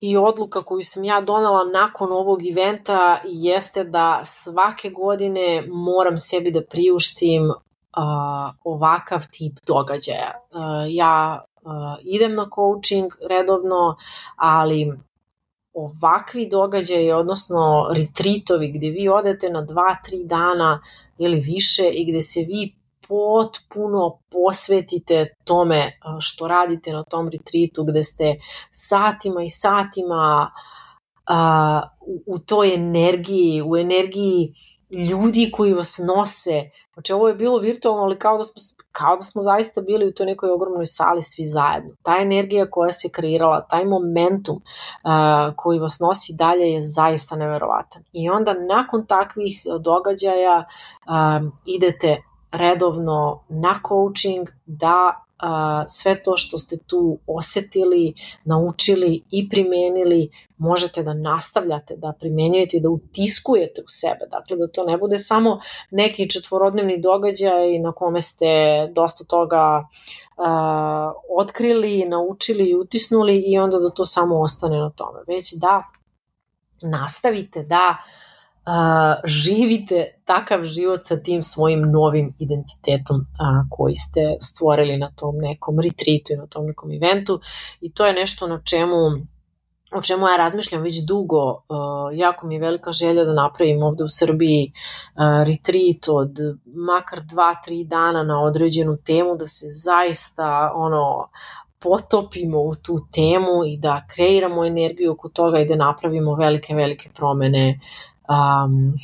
I 0.00 0.16
odluka 0.16 0.62
koju 0.62 0.84
sam 0.84 1.04
ja 1.04 1.20
donala 1.20 1.64
nakon 1.64 2.12
ovog 2.12 2.46
eventa 2.46 3.20
jeste 3.24 3.84
da 3.84 4.22
svake 4.24 4.90
godine 4.90 5.64
moram 5.68 6.18
sebi 6.18 6.50
da 6.50 6.60
priuštim 6.70 7.50
uh, 7.50 8.54
ovakav 8.64 9.26
tip 9.30 9.52
događaja. 9.66 10.32
Uh, 10.50 10.60
ja 10.88 11.44
uh, 11.62 11.72
idem 12.02 12.34
na 12.34 12.48
coaching 12.54 13.12
redovno, 13.28 13.96
ali 14.36 14.92
ovakvi 15.72 16.48
događaji, 16.48 17.12
odnosno 17.12 17.88
retritovi 17.94 18.72
gde 18.72 18.90
vi 18.90 19.08
odete 19.08 19.48
na 19.48 19.62
2-3 19.62 20.26
dana 20.26 20.80
ili 21.18 21.40
više 21.40 21.90
i 21.92 22.10
gde 22.10 22.22
se 22.22 22.40
vi 22.40 22.74
potpuno 23.10 24.18
posvetite 24.30 25.34
tome 25.44 25.98
što 26.20 26.48
radite 26.48 26.92
na 26.92 27.02
tom 27.02 27.28
retreatu 27.28 27.84
gde 27.84 28.04
ste 28.04 28.34
satima 28.70 29.42
i 29.42 29.48
satima 29.48 30.50
uh, 31.30 31.88
u, 32.00 32.34
u 32.34 32.38
toj 32.38 32.74
energiji, 32.74 33.62
u 33.62 33.76
energiji 33.76 34.54
ljudi 34.90 35.50
koji 35.52 35.74
vas 35.74 35.98
nose. 35.98 36.70
Znači 36.92 37.12
ovo 37.12 37.28
je 37.28 37.34
bilo 37.34 37.58
virtualno, 37.58 38.02
ali 38.02 38.18
kao 38.18 38.38
da 38.38 38.44
smo, 38.44 38.84
kao 38.92 39.16
da 39.16 39.20
smo 39.20 39.42
zaista 39.42 39.80
bili 39.80 40.08
u 40.08 40.12
toj 40.12 40.26
nekoj 40.26 40.50
ogromnoj 40.50 40.86
sali 40.86 41.22
svi 41.22 41.44
zajedno. 41.44 41.90
Ta 42.02 42.16
energija 42.20 42.70
koja 42.70 42.92
se 42.92 43.08
kreirala, 43.08 43.66
taj 43.66 43.84
momentum 43.84 44.56
uh, 44.56 45.54
koji 45.56 45.78
vas 45.78 46.00
nosi 46.00 46.34
dalje 46.34 46.72
je 46.72 46.82
zaista 46.82 47.36
neverovatan. 47.36 48.02
I 48.12 48.30
onda 48.30 48.54
nakon 48.54 49.06
takvih 49.06 49.62
događaja 49.80 50.64
uh, 50.64 51.50
idete 51.66 52.22
redovno 52.52 53.44
na 53.48 53.80
coaching 53.88 54.48
da 54.66 55.24
a, 55.42 55.84
sve 55.88 56.22
to 56.22 56.36
što 56.36 56.58
ste 56.58 56.78
tu 56.86 57.18
osetili, 57.26 58.14
naučili 58.44 59.24
i 59.30 59.48
primenili, 59.48 60.30
možete 60.58 61.02
da 61.02 61.14
nastavljate 61.14 61.96
da 61.96 62.12
primenjujete 62.20 62.76
i 62.76 62.80
da 62.80 62.88
utiskujete 62.88 63.80
u 63.80 63.88
sebe. 63.88 64.26
Dakle, 64.30 64.56
da 64.56 64.68
to 64.68 64.84
ne 64.84 64.98
bude 64.98 65.18
samo 65.18 65.60
neki 65.90 66.30
četvorodnevni 66.30 67.00
događaj 67.00 67.78
na 67.78 67.92
kome 67.92 68.20
ste 68.20 68.46
dosta 68.94 69.24
toga 69.24 69.88
a, 70.36 71.12
otkrili, 71.38 72.04
naučili 72.08 72.64
i 72.64 72.76
utisnuli 72.76 73.44
i 73.46 73.58
onda 73.58 73.78
da 73.78 73.90
to 73.90 74.06
samo 74.06 74.40
ostane 74.40 74.78
na 74.78 74.90
tome. 74.90 75.20
Već 75.28 75.54
da 75.54 75.84
nastavite 76.82 77.62
da 77.62 77.96
a, 78.64 79.16
živite 79.24 80.06
takav 80.24 80.64
život 80.64 81.00
sa 81.04 81.16
tim 81.16 81.42
svojim 81.42 81.82
novim 81.92 82.34
identitetom 82.38 83.16
a, 83.16 83.64
koji 83.70 83.94
ste 83.94 84.20
stvorili 84.40 84.96
na 84.96 85.10
tom 85.16 85.36
nekom 85.36 85.80
retreatu 85.80 86.32
i 86.32 86.36
na 86.36 86.46
tom 86.46 86.66
nekom 86.66 86.90
eventu. 86.92 87.40
I 87.80 87.92
to 87.92 88.06
je 88.06 88.12
nešto 88.12 88.46
na 88.46 88.60
čemu 88.64 88.96
o 89.92 90.02
čemu 90.02 90.28
ja 90.28 90.36
razmišljam 90.36 90.82
već 90.82 91.04
dugo, 91.06 91.50
uh, 91.50 91.56
jako 92.12 92.46
mi 92.46 92.54
je 92.54 92.60
velika 92.60 92.92
želja 92.92 93.24
da 93.24 93.32
napravim 93.32 93.82
ovde 93.82 94.04
u 94.04 94.08
Srbiji 94.08 94.72
uh, 94.72 95.46
retreat 95.46 96.08
od 96.08 96.36
makar 96.64 97.20
2-3 97.20 97.86
dana 97.86 98.22
na 98.22 98.42
određenu 98.42 98.96
temu, 99.04 99.36
da 99.36 99.46
se 99.46 99.66
zaista 99.84 100.72
ono 100.74 101.28
potopimo 101.78 102.60
u 102.60 102.74
tu 102.74 102.98
temu 103.12 103.64
i 103.66 103.76
da 103.76 104.06
kreiramo 104.14 104.64
energiju 104.64 105.12
oko 105.12 105.28
toga 105.28 105.60
i 105.60 105.66
da 105.66 105.76
napravimo 105.76 106.34
velike, 106.34 106.74
velike 106.74 107.10
promene 107.14 107.80
um, 108.30 108.94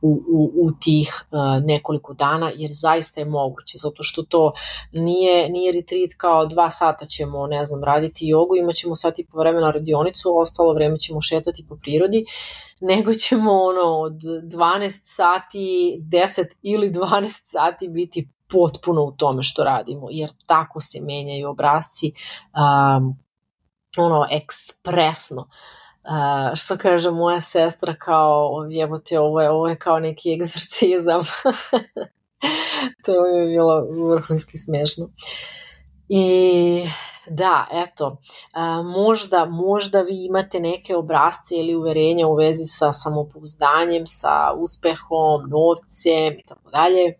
u, 0.00 0.22
u, 0.28 0.52
u 0.54 0.72
tih 0.80 1.24
uh, 1.30 1.64
nekoliko 1.64 2.14
dana, 2.14 2.50
jer 2.54 2.70
zaista 2.74 3.20
je 3.20 3.26
moguće, 3.26 3.78
zato 3.78 4.02
što 4.02 4.22
to 4.22 4.52
nije, 4.92 5.50
nije 5.50 5.72
retreat 5.72 6.10
kao 6.16 6.46
dva 6.46 6.70
sata 6.70 7.06
ćemo, 7.06 7.46
ne 7.46 7.66
znam, 7.66 7.84
raditi 7.84 8.28
jogu, 8.28 8.56
imaćemo 8.56 8.96
sat 8.96 9.18
i 9.18 9.26
po 9.26 9.38
vremena 9.38 9.70
radionicu, 9.70 10.38
ostalo 10.38 10.74
vreme 10.74 10.98
ćemo 10.98 11.20
šetati 11.20 11.66
po 11.68 11.76
prirodi, 11.76 12.24
nego 12.80 13.14
ćemo 13.14 13.52
ono 13.52 14.00
od 14.00 14.12
12 14.12 15.00
sati, 15.04 15.98
10 16.02 16.44
ili 16.62 16.90
12 16.90 17.28
sati 17.44 17.88
biti 17.88 18.28
potpuno 18.48 19.02
u 19.02 19.12
tome 19.12 19.42
što 19.42 19.64
radimo, 19.64 20.06
jer 20.10 20.30
tako 20.46 20.80
se 20.80 21.00
menjaju 21.00 21.50
obrazci 21.50 22.12
um, 22.12 23.18
ono 23.96 24.26
ekspresno. 24.30 25.40
Uh, 25.40 25.79
Uh, 26.04 26.56
što 26.56 26.78
kaže 26.78 27.10
moja 27.10 27.40
sestra 27.40 27.94
kao 27.94 28.66
jebote 28.70 29.18
ovo 29.18 29.40
je, 29.40 29.50
ovo 29.50 29.68
je 29.68 29.78
kao 29.78 29.98
neki 29.98 30.32
egzorcizam 30.32 31.20
to 33.04 33.26
je 33.26 33.46
bilo 33.46 33.86
vrhunski 34.10 34.58
smešno 34.58 35.08
I 36.08 36.84
da, 37.30 37.66
eto, 37.72 38.16
a, 38.52 38.82
možda, 38.82 39.44
možda 39.44 40.02
vi 40.02 40.24
imate 40.24 40.60
neke 40.60 40.96
obrazce 40.96 41.54
ili 41.54 41.74
uverenja 41.74 42.26
u 42.26 42.34
vezi 42.34 42.64
sa 42.64 42.92
samopouzdanjem, 42.92 44.06
sa 44.06 44.52
uspehom, 44.56 45.48
novcem 45.50 46.38
i 46.38 46.42
tako 46.46 46.70
dalje. 46.70 47.14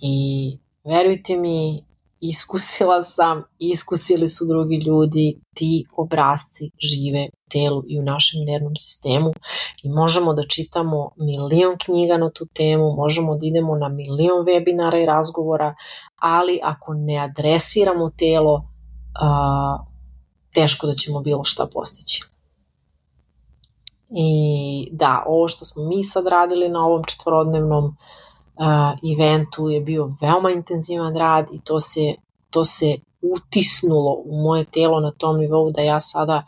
I 0.00 0.58
verujte 0.84 1.36
mi, 1.36 1.84
iskusila 2.22 3.02
sam, 3.02 3.42
iskusili 3.58 4.28
su 4.28 4.44
drugi 4.46 4.76
ljudi, 4.76 5.40
ti 5.54 5.86
obrazci 5.96 6.70
žive 6.78 7.28
u 7.32 7.50
telu 7.50 7.82
i 7.88 7.98
u 7.98 8.02
našem 8.02 8.44
nervnom 8.44 8.76
sistemu 8.76 9.32
i 9.82 9.88
možemo 9.88 10.34
da 10.34 10.42
čitamo 10.42 11.10
milion 11.16 11.76
knjiga 11.84 12.16
na 12.16 12.30
tu 12.30 12.46
temu, 12.46 12.92
možemo 12.96 13.34
da 13.34 13.46
idemo 13.46 13.76
na 13.76 13.88
milion 13.88 14.46
webinara 14.46 15.02
i 15.02 15.06
razgovora, 15.06 15.74
ali 16.16 16.60
ako 16.62 16.94
ne 16.94 17.18
adresiramo 17.18 18.10
telo, 18.10 18.64
teško 20.54 20.86
da 20.86 20.94
ćemo 20.94 21.20
bilo 21.20 21.44
šta 21.44 21.66
postići. 21.72 22.24
I 24.10 24.88
da, 24.92 25.24
ovo 25.26 25.48
što 25.48 25.64
smo 25.64 25.84
mi 25.84 26.04
sad 26.04 26.26
radili 26.26 26.68
na 26.68 26.86
ovom 26.86 27.02
četvorodnevnom 27.04 27.84
uh, 27.84 27.94
eventu 29.14 29.68
je 29.68 29.80
bio 29.80 30.14
veoma 30.20 30.50
intenzivan 30.50 31.16
rad 31.16 31.48
i 31.52 31.60
to 31.64 31.80
se, 31.80 32.14
to 32.50 32.64
se 32.64 32.96
utisnulo 33.22 34.22
u 34.24 34.42
moje 34.42 34.64
telo 34.64 35.00
na 35.00 35.10
tom 35.10 35.38
nivou 35.38 35.70
da 35.70 35.82
ja 35.82 36.00
sada 36.00 36.46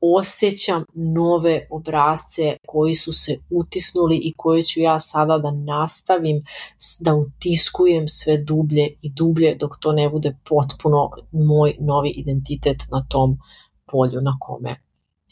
osjećam 0.00 0.84
nove 0.94 1.66
obrazce 1.70 2.56
koji 2.66 2.94
su 2.94 3.12
se 3.12 3.38
utisnuli 3.50 4.16
i 4.16 4.32
koje 4.36 4.62
ću 4.62 4.80
ja 4.80 4.98
sada 4.98 5.38
da 5.38 5.50
nastavim 5.50 6.44
da 7.00 7.14
utiskujem 7.14 8.08
sve 8.08 8.38
dublje 8.38 8.88
i 9.02 9.12
dublje 9.12 9.54
dok 9.54 9.76
to 9.80 9.92
ne 9.92 10.08
bude 10.10 10.36
potpuno 10.48 11.10
moj 11.32 11.76
novi 11.80 12.10
identitet 12.10 12.76
na 12.92 13.06
tom 13.08 13.38
polju 13.86 14.20
na 14.20 14.36
kome 14.40 14.76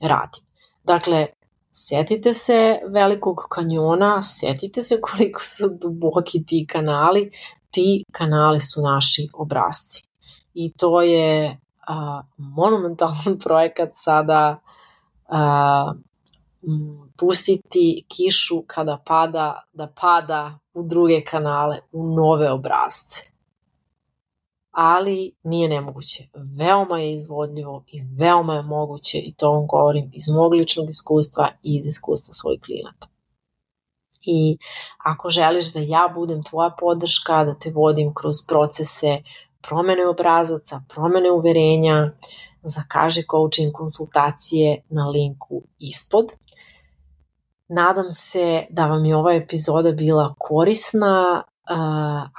radim. 0.01 0.45
Dakle, 0.85 1.27
setite 1.75 2.35
se 2.35 2.81
velikog 2.89 3.47
kanjona, 3.51 4.23
setite 4.23 4.83
se 4.83 5.01
koliko 5.01 5.41
su 5.45 5.69
duboki 5.81 6.45
ti 6.47 6.67
kanali, 6.67 7.31
ti 7.71 8.05
kanali 8.13 8.61
su 8.61 8.83
naši 8.83 9.29
obrazci. 9.35 10.03
I 10.55 10.73
to 10.73 11.03
je 11.03 11.59
a, 11.87 12.23
monumentalan 12.37 13.39
projekat 13.45 13.91
sada 13.95 14.59
a, 15.29 15.95
pustiti 17.17 18.05
kišu 18.09 18.63
kada 18.67 18.99
pada, 19.07 19.63
da 19.73 19.89
pada 20.01 20.59
u 20.75 20.83
druge 20.83 21.25
kanale, 21.25 21.79
u 21.93 22.15
nove 22.17 22.51
obrazce. 22.51 23.34
Ali 24.75 25.35
nije 25.43 25.69
nemoguće. 25.69 26.29
Veoma 26.59 26.99
je 26.99 27.15
izvodljivo 27.15 27.85
i 27.87 28.03
veoma 28.19 28.55
je 28.55 28.63
moguće 28.63 29.19
i 29.19 29.35
to 29.35 29.53
vam 29.53 29.67
govorim 29.67 30.11
iz 30.15 30.29
mog 30.29 30.53
ličnog 30.53 30.91
iskustva 30.91 31.49
i 31.63 31.77
iz 31.77 31.87
iskustva 31.87 32.33
svojih 32.33 32.61
klijenata. 32.65 33.07
I 34.27 34.59
ako 35.05 35.31
želiš 35.31 35.73
da 35.73 35.81
ja 35.81 36.13
budem 36.15 36.45
tvoja 36.45 36.71
podrška, 36.81 37.45
da 37.45 37.55
te 37.55 37.71
vodim 37.71 38.15
kroz 38.15 38.37
procese 38.49 39.23
promene 39.61 40.07
obrazaca, 40.07 40.83
promene 40.89 41.31
uverenja, 41.31 42.11
zakaži 42.63 43.23
coaching 43.31 43.73
konsultacije 43.73 44.83
na 44.89 45.09
linku 45.09 45.63
ispod. 45.79 46.25
Nadam 47.69 48.13
se 48.13 48.67
da 48.71 48.87
vam 48.87 49.05
je 49.05 49.17
ova 49.17 49.35
epizoda 49.35 49.93
bila 49.93 50.35
korisna. 50.39 51.43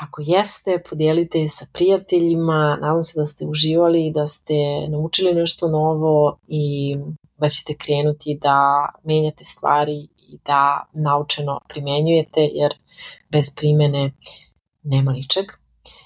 Ako 0.01 0.21
jeste, 0.25 0.83
podijelite 0.89 1.39
je 1.39 1.49
sa 1.49 1.65
prijateljima. 1.73 2.77
Nadam 2.81 3.03
se 3.03 3.19
da 3.19 3.25
ste 3.25 3.45
uživali, 3.45 4.11
da 4.11 4.27
ste 4.27 4.53
naučili 4.89 5.33
nešto 5.33 5.67
novo 5.67 6.37
i 6.47 6.95
da 7.37 7.49
ćete 7.49 7.75
krenuti 7.77 8.37
da 8.41 8.89
menjate 9.03 9.43
stvari 9.43 10.07
i 10.17 10.39
da 10.45 10.85
naučeno 10.93 11.59
primenjujete, 11.69 12.49
jer 12.53 12.73
bez 13.31 13.55
primene 13.55 14.11
nema 14.83 15.11
ničeg. 15.11 15.45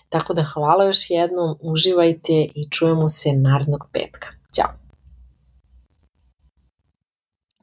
Tako 0.10 0.34
da 0.34 0.44
hvala 0.44 0.86
još 0.86 1.10
jednom, 1.10 1.58
uživajte 1.62 2.48
i 2.56 2.68
čujemo 2.70 3.10
se 3.10 3.34
narednog 3.34 3.88
petka. 3.94 4.28
Ćao! 4.56 4.79